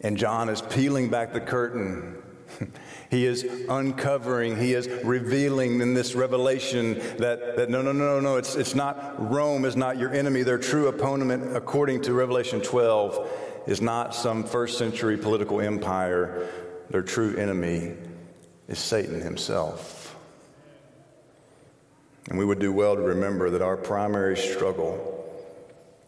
And 0.00 0.16
John 0.16 0.48
is 0.48 0.62
peeling 0.62 1.10
back 1.10 1.32
the 1.32 1.40
curtain 1.40 2.22
He 3.10 3.26
is 3.26 3.44
uncovering, 3.68 4.56
he 4.56 4.74
is 4.74 4.88
revealing 5.04 5.80
in 5.80 5.94
this 5.94 6.16
revelation 6.16 6.94
that, 7.18 7.56
that 7.56 7.70
no, 7.70 7.80
no, 7.80 7.92
no, 7.92 8.18
no, 8.18 8.36
it's, 8.38 8.56
it's 8.56 8.74
not 8.74 9.30
Rome 9.30 9.64
is 9.64 9.76
not 9.76 9.98
your 9.98 10.12
enemy. 10.12 10.42
Their 10.42 10.58
true 10.58 10.88
opponent, 10.88 11.56
according 11.56 12.02
to 12.02 12.12
Revelation 12.12 12.60
12, 12.60 13.28
is 13.68 13.80
not 13.80 14.16
some 14.16 14.42
first 14.42 14.78
century 14.78 15.16
political 15.16 15.60
empire. 15.60 16.48
Their 16.90 17.02
true 17.02 17.36
enemy 17.36 17.92
is 18.66 18.80
Satan 18.80 19.20
himself. 19.20 20.16
And 22.30 22.36
we 22.36 22.44
would 22.44 22.58
do 22.58 22.72
well 22.72 22.96
to 22.96 23.02
remember 23.02 23.50
that 23.50 23.62
our 23.62 23.76
primary 23.76 24.36
struggle 24.36 25.24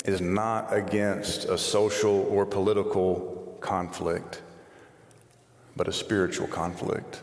is 0.04 0.20
not 0.20 0.74
against 0.74 1.44
a 1.44 1.56
social 1.56 2.26
or 2.30 2.46
political 2.46 3.56
conflict 3.60 4.42
but 5.76 5.86
a 5.88 5.92
spiritual 5.92 6.46
conflict. 6.46 7.22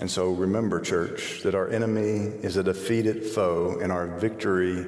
And 0.00 0.10
so 0.10 0.32
remember, 0.32 0.80
church, 0.80 1.42
that 1.42 1.54
our 1.54 1.68
enemy 1.68 2.32
is 2.42 2.56
a 2.56 2.62
defeated 2.62 3.22
foe, 3.22 3.78
and 3.82 3.92
our 3.92 4.06
victory 4.06 4.86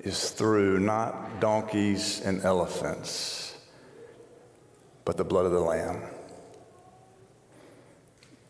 is 0.00 0.30
through 0.30 0.80
not 0.80 1.40
donkeys 1.40 2.22
and 2.22 2.42
elephants, 2.42 3.54
but 5.04 5.18
the 5.18 5.24
blood 5.24 5.44
of 5.44 5.52
the 5.52 5.60
Lamb. 5.60 6.02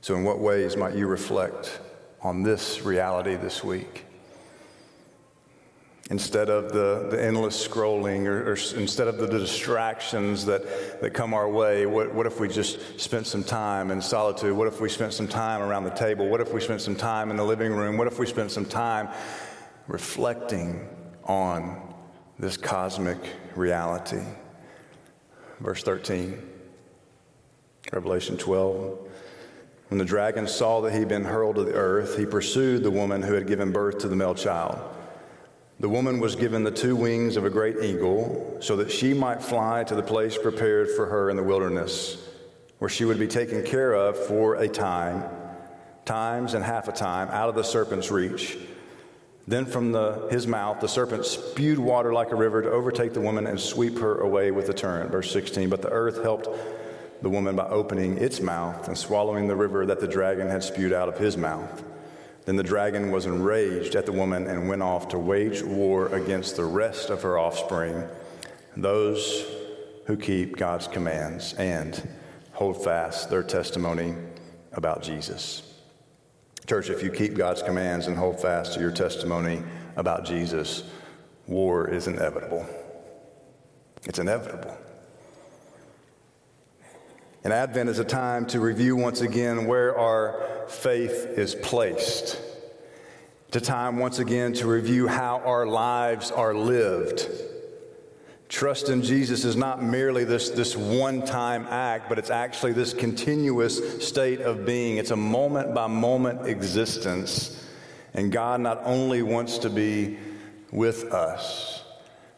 So, 0.01 0.15
in 0.15 0.25
what 0.25 0.39
ways 0.39 0.77
might 0.77 0.95
you 0.95 1.09
reflect 1.09 1.81
on 2.23 2.45
this 2.45 2.83
reality 2.83 3.35
this 3.35 3.65
week? 3.65 4.07
Instead 6.11 6.51
of 6.51 6.73
the, 6.73 7.07
the 7.09 7.25
endless 7.25 7.67
scrolling 7.67 8.27
or, 8.27 8.53
or, 8.53 8.57
instead 8.79 9.07
of 9.07 9.17
the 9.17 9.29
distractions 9.29 10.45
that, 10.45 11.01
that 11.01 11.15
come 11.15 11.33
our 11.33 11.49
way, 11.49 11.87
what, 11.87 12.13
what 12.13 12.27
if 12.27 12.41
we 12.41 12.49
just 12.49 13.01
spent 13.01 13.27
some 13.27 13.45
time 13.45 13.93
in 13.93 14.03
solitude? 14.03 14.53
What 14.53 14.67
if 14.67 14.81
we 14.81 14.89
spent 14.89 15.13
some 15.13 15.29
time 15.29 15.63
around 15.63 15.85
the 15.85 15.91
table? 15.91 16.29
What 16.29 16.41
if 16.41 16.53
we 16.53 16.61
spent 16.61 16.81
some 16.81 16.97
time 16.97 17.31
in 17.31 17.37
the 17.37 17.45
living 17.45 17.73
room? 17.73 17.97
What 17.97 18.09
if 18.09 18.19
we 18.19 18.27
spent 18.27 18.51
some 18.51 18.65
time 18.67 19.09
reflecting 19.87 20.89
on 21.25 21.95
this 22.41 22.57
cosmic 22.57 23.19
reality? 23.55 24.23
Verse 25.61 25.85
13, 25.85 26.43
Revelation 27.93 28.37
12. 28.37 28.99
When 29.89 29.99
the 29.99 30.05
dragon 30.05 30.49
saw 30.49 30.81
that 30.81 30.93
he 30.93 31.01
had 31.01 31.09
been 31.09 31.25
hurled 31.25 31.57
to 31.57 31.65
the 31.65 31.75
earth, 31.75 32.17
he 32.17 32.27
pursued 32.27 32.83
the 32.83 32.91
woman 32.91 33.23
who 33.23 33.35
had 33.35 33.47
given 33.47 33.71
birth 33.71 33.99
to 33.99 34.09
the 34.09 34.17
male 34.17 34.35
child. 34.35 34.81
The 35.81 35.89
woman 35.89 36.21
was 36.21 36.37
given 36.37 36.63
the 36.63 36.71
two 36.71 36.95
wings 36.95 37.39
of 37.39 37.47
a 37.47 37.51
great 37.51 37.79
eagle 37.83 38.59
so 38.61 38.77
that 38.77 38.91
she 38.91 39.15
might 39.15 39.43
fly 39.43 39.83
to 39.85 39.95
the 39.95 40.03
place 40.03 40.37
prepared 40.37 40.91
for 40.91 41.07
her 41.07 41.31
in 41.31 41.39
the 41.39 41.43
wilderness, 41.43 42.23
where 42.79 42.91
she 42.91 43.07
would 43.07 43.19
be 43.19 43.27
taken 43.27 43.65
care 43.65 43.95
of 43.95 44.19
for 44.27 44.57
a 44.57 44.69
time, 44.69 45.25
times 46.05 46.53
and 46.53 46.63
half 46.63 46.89
a 46.89 46.93
time, 46.93 47.29
out 47.29 47.49
of 47.49 47.55
the 47.55 47.65
serpent's 47.65 48.11
reach. 48.11 48.59
Then 49.49 49.65
from 49.65 49.91
the, 49.93 50.29
his 50.31 50.47
mouth 50.47 50.81
the 50.81 50.87
serpent 50.87 51.25
spewed 51.25 51.79
water 51.79 52.13
like 52.13 52.31
a 52.31 52.37
river 52.37 52.61
to 52.61 52.71
overtake 52.71 53.15
the 53.15 53.23
woman 53.23 53.47
and 53.47 53.59
sweep 53.59 53.99
her 54.01 54.19
away 54.19 54.51
with 54.51 54.69
a 54.69 54.75
torrent. 54.75 55.11
Verse 55.11 55.33
16. 55.33 55.71
But 55.71 55.81
the 55.81 55.89
earth 55.89 56.23
helped 56.23 56.47
the 57.23 57.31
woman 57.31 57.57
by 57.57 57.67
opening 57.69 58.19
its 58.19 58.41
mouth 58.43 58.87
and 58.87 58.99
swallowing 58.99 59.49
the 59.49 59.57
river 59.57 59.87
that 59.87 59.99
the 59.99 60.09
dragon 60.09 60.47
had 60.47 60.63
spewed 60.63 60.93
out 60.93 61.09
of 61.09 61.17
his 61.17 61.39
mouth. 61.39 61.83
Then 62.51 62.57
the 62.57 62.65
dragon 62.65 63.13
was 63.13 63.27
enraged 63.27 63.95
at 63.95 64.07
the 64.07 64.11
woman 64.11 64.49
and 64.49 64.69
went 64.69 64.83
off 64.83 65.07
to 65.11 65.19
wage 65.21 65.63
war 65.63 66.13
against 66.13 66.57
the 66.57 66.65
rest 66.65 67.09
of 67.09 67.23
her 67.23 67.39
offspring, 67.39 68.03
those 68.77 69.47
who 70.07 70.17
keep 70.17 70.57
God's 70.57 70.89
commands 70.89 71.55
and 71.55 72.09
hold 72.51 72.83
fast 72.83 73.31
their 73.31 73.45
testimony 73.45 74.17
about 74.73 75.01
Jesus. 75.01 75.63
Church, 76.67 76.91
if 76.91 77.05
you 77.05 77.13
keep 77.13 77.35
God's 77.35 77.63
commands 77.63 78.09
and 78.09 78.17
hold 78.17 78.43
fast 78.43 78.75
to 78.75 78.81
your 78.81 78.91
testimony 78.91 79.63
about 79.95 80.25
Jesus, 80.25 80.83
war 81.47 81.89
is 81.89 82.09
inevitable. 82.09 82.67
It's 84.07 84.19
inevitable. 84.19 84.77
And 87.45 87.53
Advent 87.53 87.89
is 87.89 88.01
a 88.01 88.05
time 88.05 88.45
to 88.47 88.59
review 88.59 88.97
once 88.97 89.21
again 89.21 89.67
where 89.67 89.97
our 89.97 90.60
faith 90.71 91.27
is 91.37 91.55
placed. 91.55 92.41
A 93.53 93.61
time 93.61 93.99
once 93.99 94.21
again 94.21 94.53
to 94.55 94.69
review 94.69 95.09
how 95.09 95.39
our 95.41 95.67
lives 95.67 96.31
are 96.31 96.55
lived. 96.55 97.29
Trust 98.49 98.89
in 98.89 99.03
Jesus 99.03 99.45
is 99.45 99.57
not 99.57 99.83
merely 99.83 100.25
this, 100.25 100.51
this 100.51 100.77
one 100.77 101.25
time 101.25 101.67
act, 101.69 102.09
but 102.09 102.19
it's 102.19 102.31
actually 102.31 102.73
this 102.73 102.95
continuous 102.95 104.07
state 104.07 104.41
of 104.41 104.65
being. 104.65 104.99
It's 104.99 105.11
a 105.11 105.17
moment 105.17 105.75
by 105.75 105.89
moment 105.89 106.47
existence. 106.47 107.69
And 108.15 108.31
God 108.31 108.61
not 108.61 108.81
only 108.85 109.23
wants 109.23 109.59
to 109.59 109.71
be 109.71 110.19
with 110.71 111.13
us, 111.13 111.85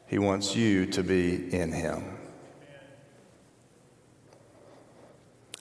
He 0.07 0.19
wants 0.19 0.57
you 0.57 0.87
to 0.87 1.03
be 1.03 1.55
in 1.55 1.73
Him. 1.73 2.12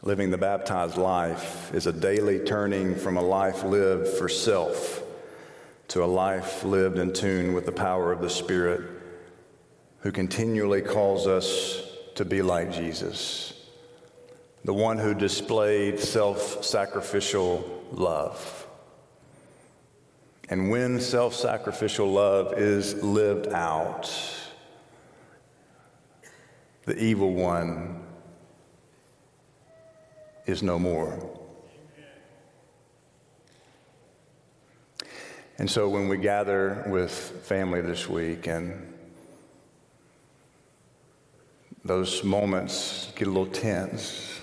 Living 0.04 0.32
the 0.32 0.38
baptized 0.38 0.98
life 0.98 1.72
is 1.76 1.86
a 1.86 1.94
daily 1.94 2.40
turning 2.40 2.96
from 2.96 3.18
a 3.18 3.22
life 3.22 3.64
lived 3.64 4.08
for 4.08 4.28
self 4.28 5.04
to 5.90 6.04
a 6.04 6.06
life 6.06 6.64
lived 6.64 6.98
in 6.98 7.14
tune 7.14 7.54
with 7.54 7.68
the 7.68 7.72
power 7.72 8.12
of 8.12 8.20
the 8.22 8.30
Spirit 8.30 8.90
who 10.00 10.12
continually 10.12 10.82
calls 10.82 11.28
us 11.28 11.84
to 12.16 12.26
be 12.26 12.42
like 12.42 12.72
Jesus, 12.72 13.54
the 14.66 14.74
one 14.74 14.98
who 14.98 15.14
displayed 15.14 16.00
self 16.00 16.64
sacrificial 16.64 17.84
love. 17.92 18.66
And 20.50 20.72
when 20.72 21.00
self 21.00 21.36
sacrificial 21.36 22.12
love 22.12 22.58
is 22.58 23.04
lived 23.04 23.50
out, 23.50 24.10
the 26.86 26.98
evil 26.98 27.34
one 27.34 28.01
is 30.46 30.64
no 30.64 30.80
more. 30.80 31.18
And 35.58 35.70
so 35.70 35.88
when 35.90 36.08
we 36.08 36.18
gather 36.18 36.84
with 36.88 37.12
family 37.12 37.82
this 37.82 38.10
week 38.10 38.48
and 38.48 38.92
those 41.86 42.24
moments 42.24 43.12
get 43.16 43.28
a 43.28 43.32
little 43.32 43.46
tense, 43.46 44.42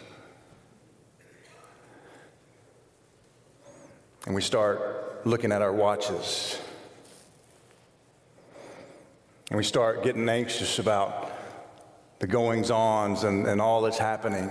and 4.26 4.34
we 4.34 4.42
start 4.42 5.26
looking 5.26 5.50
at 5.50 5.62
our 5.62 5.72
watches, 5.72 6.60
and 9.50 9.56
we 9.56 9.64
start 9.64 10.04
getting 10.04 10.28
anxious 10.28 10.78
about 10.78 11.32
the 12.18 12.26
goings 12.26 12.70
ons 12.70 13.24
and, 13.24 13.46
and 13.46 13.60
all 13.60 13.82
that's 13.82 13.98
happening. 13.98 14.50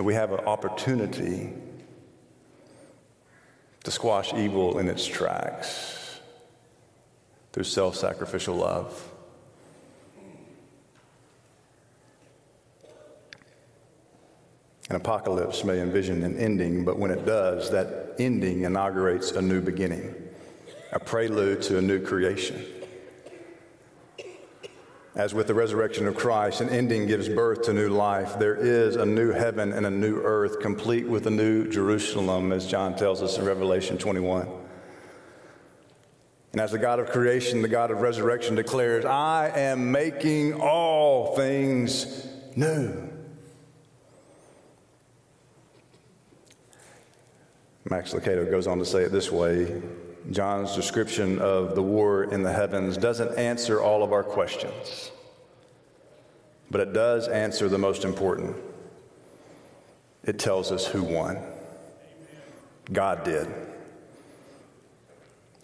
That 0.00 0.04
we 0.04 0.14
have 0.14 0.32
an 0.32 0.40
opportunity 0.46 1.52
to 3.84 3.90
squash 3.90 4.32
evil 4.32 4.78
in 4.78 4.88
its 4.88 5.04
tracks 5.04 6.20
through 7.52 7.64
self 7.64 7.94
sacrificial 7.94 8.54
love. 8.54 9.12
An 14.88 14.96
apocalypse 14.96 15.64
may 15.64 15.82
envision 15.82 16.22
an 16.22 16.38
ending, 16.38 16.82
but 16.82 16.98
when 16.98 17.10
it 17.10 17.26
does, 17.26 17.70
that 17.70 18.14
ending 18.18 18.62
inaugurates 18.62 19.32
a 19.32 19.42
new 19.42 19.60
beginning, 19.60 20.14
a 20.92 20.98
prelude 20.98 21.60
to 21.60 21.76
a 21.76 21.82
new 21.82 22.02
creation. 22.02 22.64
As 25.16 25.34
with 25.34 25.48
the 25.48 25.54
resurrection 25.54 26.06
of 26.06 26.14
Christ, 26.14 26.60
an 26.60 26.68
ending 26.68 27.06
gives 27.06 27.28
birth 27.28 27.62
to 27.62 27.72
new 27.72 27.88
life. 27.88 28.38
There 28.38 28.54
is 28.54 28.94
a 28.94 29.04
new 29.04 29.32
heaven 29.32 29.72
and 29.72 29.84
a 29.84 29.90
new 29.90 30.20
earth, 30.22 30.60
complete 30.60 31.08
with 31.08 31.26
a 31.26 31.30
new 31.30 31.68
Jerusalem, 31.68 32.52
as 32.52 32.64
John 32.66 32.94
tells 32.94 33.20
us 33.20 33.36
in 33.36 33.44
Revelation 33.44 33.98
21. 33.98 34.48
And 36.52 36.60
as 36.60 36.70
the 36.70 36.78
God 36.78 37.00
of 37.00 37.10
creation, 37.10 37.60
the 37.60 37.68
God 37.68 37.90
of 37.90 38.02
resurrection 38.02 38.54
declares, 38.54 39.04
I 39.04 39.50
am 39.54 39.90
making 39.90 40.54
all 40.54 41.34
things 41.34 42.26
new. 42.54 43.08
Max 47.84 48.12
Lucado 48.12 48.48
goes 48.48 48.68
on 48.68 48.78
to 48.78 48.84
say 48.84 49.02
it 49.02 49.10
this 49.10 49.32
way 49.32 49.82
John's 50.30 50.74
description 50.74 51.38
of 51.38 51.74
the 51.74 51.82
war 51.82 52.24
in 52.24 52.42
the 52.42 52.52
heavens 52.52 52.96
doesn't 52.96 53.36
answer 53.38 53.80
all 53.80 54.02
of 54.02 54.12
our 54.12 54.22
questions, 54.22 55.10
but 56.70 56.80
it 56.80 56.92
does 56.92 57.26
answer 57.28 57.68
the 57.68 57.78
most 57.78 58.04
important. 58.04 58.56
It 60.24 60.38
tells 60.38 60.70
us 60.70 60.86
who 60.86 61.02
won. 61.02 61.38
God 62.92 63.24
did. 63.24 63.48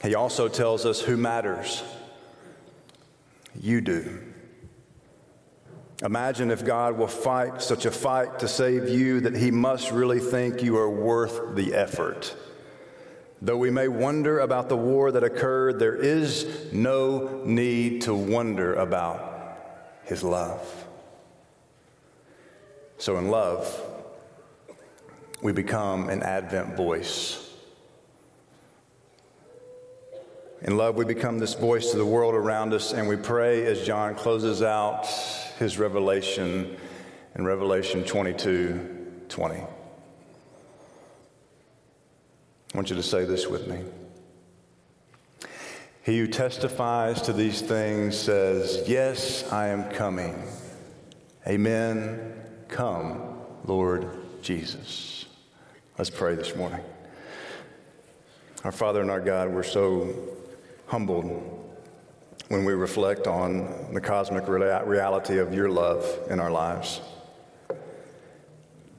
He 0.03 0.15
also 0.15 0.49
tells 0.49 0.87
us 0.87 1.01
who 1.01 1.17
matters. 1.17 1.83
You 3.61 3.81
do. 3.81 4.21
Imagine 6.03 6.51
if 6.51 6.65
God 6.65 6.99
will 6.99 7.07
fight 7.07 7.63
such 7.63 7.87
a 7.87 7.91
fight 7.91 8.41
to 8.41 8.49
save 8.49 8.89
you 8.89 9.21
that 9.21 9.35
he 9.35 9.51
must 9.51 9.91
really 9.91 10.21
think 10.21 10.63
you 10.63 10.77
are 10.77 10.91
worth 10.91 11.55
the 11.55 11.75
effort. 11.75 12.37
Though 13.43 13.59
we 13.59 13.71
may 13.71 13.89
wonder 13.89 14.41
about 14.41 14.69
the 14.69 14.77
war 14.77 15.13
that 15.13 15.23
occurred, 15.23 15.79
there 15.79 15.95
is 15.95 16.73
no 16.73 17.43
need 17.45 18.03
to 18.03 18.15
wonder 18.15 18.75
about 18.75 19.59
his 20.05 20.23
love. 20.23 20.85
So, 22.99 23.19
in 23.19 23.29
love, 23.29 23.83
we 25.43 25.53
become 25.53 26.09
an 26.09 26.23
Advent 26.23 26.77
voice. 26.77 27.43
In 30.63 30.79
love, 30.79 30.97
we 30.97 31.05
become 31.05 31.39
this 31.39 31.53
voice 31.53 31.91
to 31.91 31.99
the 31.99 32.07
world 32.07 32.35
around 32.35 32.73
us, 32.73 32.95
and 32.95 33.07
we 33.07 33.17
pray 33.17 33.67
as 33.67 33.85
John 33.85 34.15
closes 34.15 34.63
out 34.63 35.07
his 35.59 35.79
revelation 35.79 36.75
in 37.35 37.45
Revelation 37.45 38.03
22 38.03 39.25
20. 39.29 39.76
I 42.75 42.79
want 42.79 42.91
you 42.91 42.97
to 42.97 43.03
say 43.03 43.25
this 43.25 43.47
with 43.47 43.69
me. 43.69 43.85
He 46.03 46.19
who 46.19 46.27
testifies 46.27 47.23
to 47.23 47.33
these 47.33 47.61
things 47.61 48.17
says, 48.17 48.85
Yes, 48.87 49.51
I 49.53 49.69
am 49.69 49.91
coming. 49.91 50.41
Amen. 51.47 52.33
Come, 52.69 53.41
Lord 53.65 54.09
Jesus. 54.43 55.27
Let's 55.99 56.11
pray 56.11 56.35
this 56.35 56.55
morning. 56.55 56.81
Our 58.65 58.73
Father 58.73 59.01
and 59.01 59.11
our 59.11 59.21
God, 59.21 59.49
we're 59.49 59.63
so 59.63 60.15
humbled 60.87 61.65
when 62.49 62.65
we 62.65 62.73
reflect 62.75 63.27
on 63.27 63.93
the 63.93 64.01
cosmic 64.01 64.47
reality 64.47 65.39
of 65.39 65.55
your 65.55 65.69
love 65.69 66.07
in 66.31 66.39
our 66.39 66.51
lives. 66.51 67.01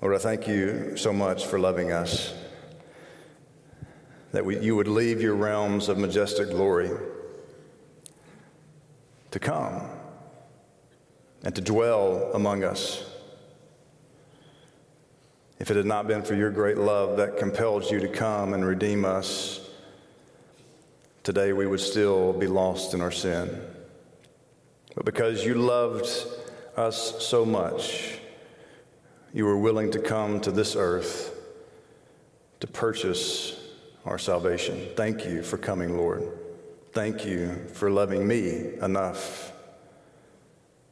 Lord, 0.02 0.16
I 0.16 0.20
thank 0.20 0.48
you 0.48 0.98
so 0.98 1.14
much 1.14 1.46
for 1.46 1.60
loving 1.60 1.92
us 1.92 2.34
that 4.32 4.46
we, 4.46 4.60
you 4.60 4.76
would 4.76 4.88
leave 4.88 5.22
your 5.22 5.36
realms 5.36 5.90
of 5.90 5.98
majestic 5.98 6.50
glory 6.50 6.92
to 9.32 9.40
come 9.40 9.82
and 11.44 11.56
to 11.56 11.62
dwell 11.62 12.32
among 12.34 12.64
us. 12.64 13.04
If 15.60 15.72
it 15.72 15.78
had 15.78 15.86
not 15.86 16.08
been 16.08 16.24
for 16.24 16.36
your 16.36 16.52
great 16.52 16.78
love 16.78 17.18
that 17.18 17.38
compelled 17.38 17.90
you 17.90 18.00
to 18.00 18.08
come 18.08 18.54
and 18.54 18.66
redeem 18.66 19.06
us, 19.06 19.60
today 21.24 21.54
we 21.54 21.66
would 21.66 21.80
still 21.80 22.34
be 22.34 22.48
lost 22.48 22.94
in 22.94 23.02
our 23.02 23.12
sin. 23.12 23.62
But 24.96 25.06
because 25.06 25.44
you 25.44 25.56
loved 25.56 26.08
us 26.76 27.26
so 27.26 27.46
much, 27.46 28.20
you 29.34 29.46
were 29.46 29.58
willing 29.58 29.92
to 29.92 30.00
come 30.00 30.42
to 30.42 30.52
this 30.52 30.76
earth 30.76 31.34
to 32.60 32.68
purchase 32.68 33.57
our 34.08 34.18
salvation. 34.18 34.88
Thank 34.96 35.26
you 35.26 35.44
for 35.44 35.58
coming, 35.58 35.98
Lord. 35.98 36.24
Thank 36.94 37.26
you 37.26 37.68
for 37.74 37.92
loving 37.92 38.26
me 38.26 38.74
enough 38.82 39.52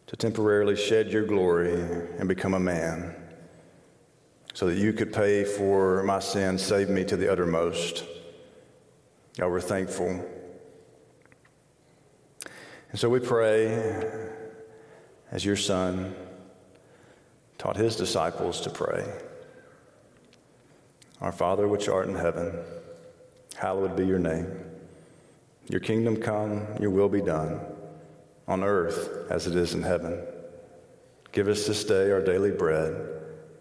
to 0.07 0.15
temporarily 0.15 0.75
shed 0.75 1.11
your 1.11 1.25
glory 1.25 1.81
and 2.19 2.27
become 2.27 2.53
a 2.53 2.59
man 2.59 3.15
so 4.53 4.67
that 4.67 4.77
you 4.77 4.93
could 4.93 5.11
pay 5.11 5.43
for 5.43 6.03
my 6.03 6.19
sins, 6.19 6.61
save 6.61 6.89
me 6.89 7.03
to 7.05 7.17
the 7.17 7.31
uttermost. 7.31 8.05
God, 9.37 9.49
we're 9.49 9.61
thankful. 9.61 10.23
And 12.91 12.99
so 12.99 13.09
we 13.09 13.19
pray 13.19 14.29
as 15.31 15.43
your 15.43 15.57
son 15.57 16.15
taught 17.57 17.77
his 17.77 17.95
disciples 17.95 18.61
to 18.61 18.69
pray. 18.69 19.05
Our 21.21 21.31
Father, 21.31 21.67
which 21.67 21.89
art 21.89 22.07
in 22.07 22.15
heaven, 22.15 22.59
hallowed 23.55 23.95
be 23.95 24.05
your 24.05 24.19
name. 24.19 24.47
Your 25.67 25.79
kingdom 25.79 26.17
come, 26.17 26.67
your 26.79 26.91
will 26.91 27.09
be 27.09 27.21
done, 27.21 27.59
on 28.47 28.63
earth 28.63 29.27
as 29.31 29.47
it 29.47 29.55
is 29.55 29.73
in 29.73 29.81
heaven. 29.81 30.21
Give 31.31 31.47
us 31.47 31.65
this 31.65 31.83
day 31.83 32.11
our 32.11 32.21
daily 32.21 32.51
bread, 32.51 32.93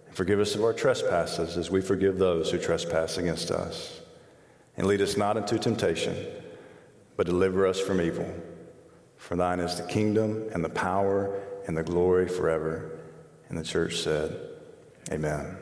and 0.07 0.15
forgive 0.15 0.39
us 0.39 0.55
of 0.55 0.63
our 0.63 0.73
trespasses 0.73 1.57
as 1.57 1.71
we 1.71 1.81
forgive 1.81 2.19
those 2.19 2.51
who 2.51 2.59
trespass 2.59 3.17
against 3.19 3.51
us. 3.51 4.01
And 4.77 4.87
lead 4.87 5.01
us 5.01 5.17
not 5.17 5.37
into 5.37 5.59
temptation, 5.59 6.17
but 7.17 7.27
deliver 7.27 7.67
us 7.67 7.81
from 7.81 8.01
evil. 8.01 8.33
For 9.17 9.37
thine 9.37 9.61
is 9.61 9.77
the 9.77 9.87
kingdom 9.87 10.49
and 10.53 10.63
the 10.63 10.69
power 10.69 11.41
and 11.67 11.77
the 11.77 11.83
glory 11.83 12.29
forever. 12.29 12.99
And 13.49 13.57
the 13.57 13.65
church 13.65 13.99
said, 13.99 14.39
Amen. 15.11 15.57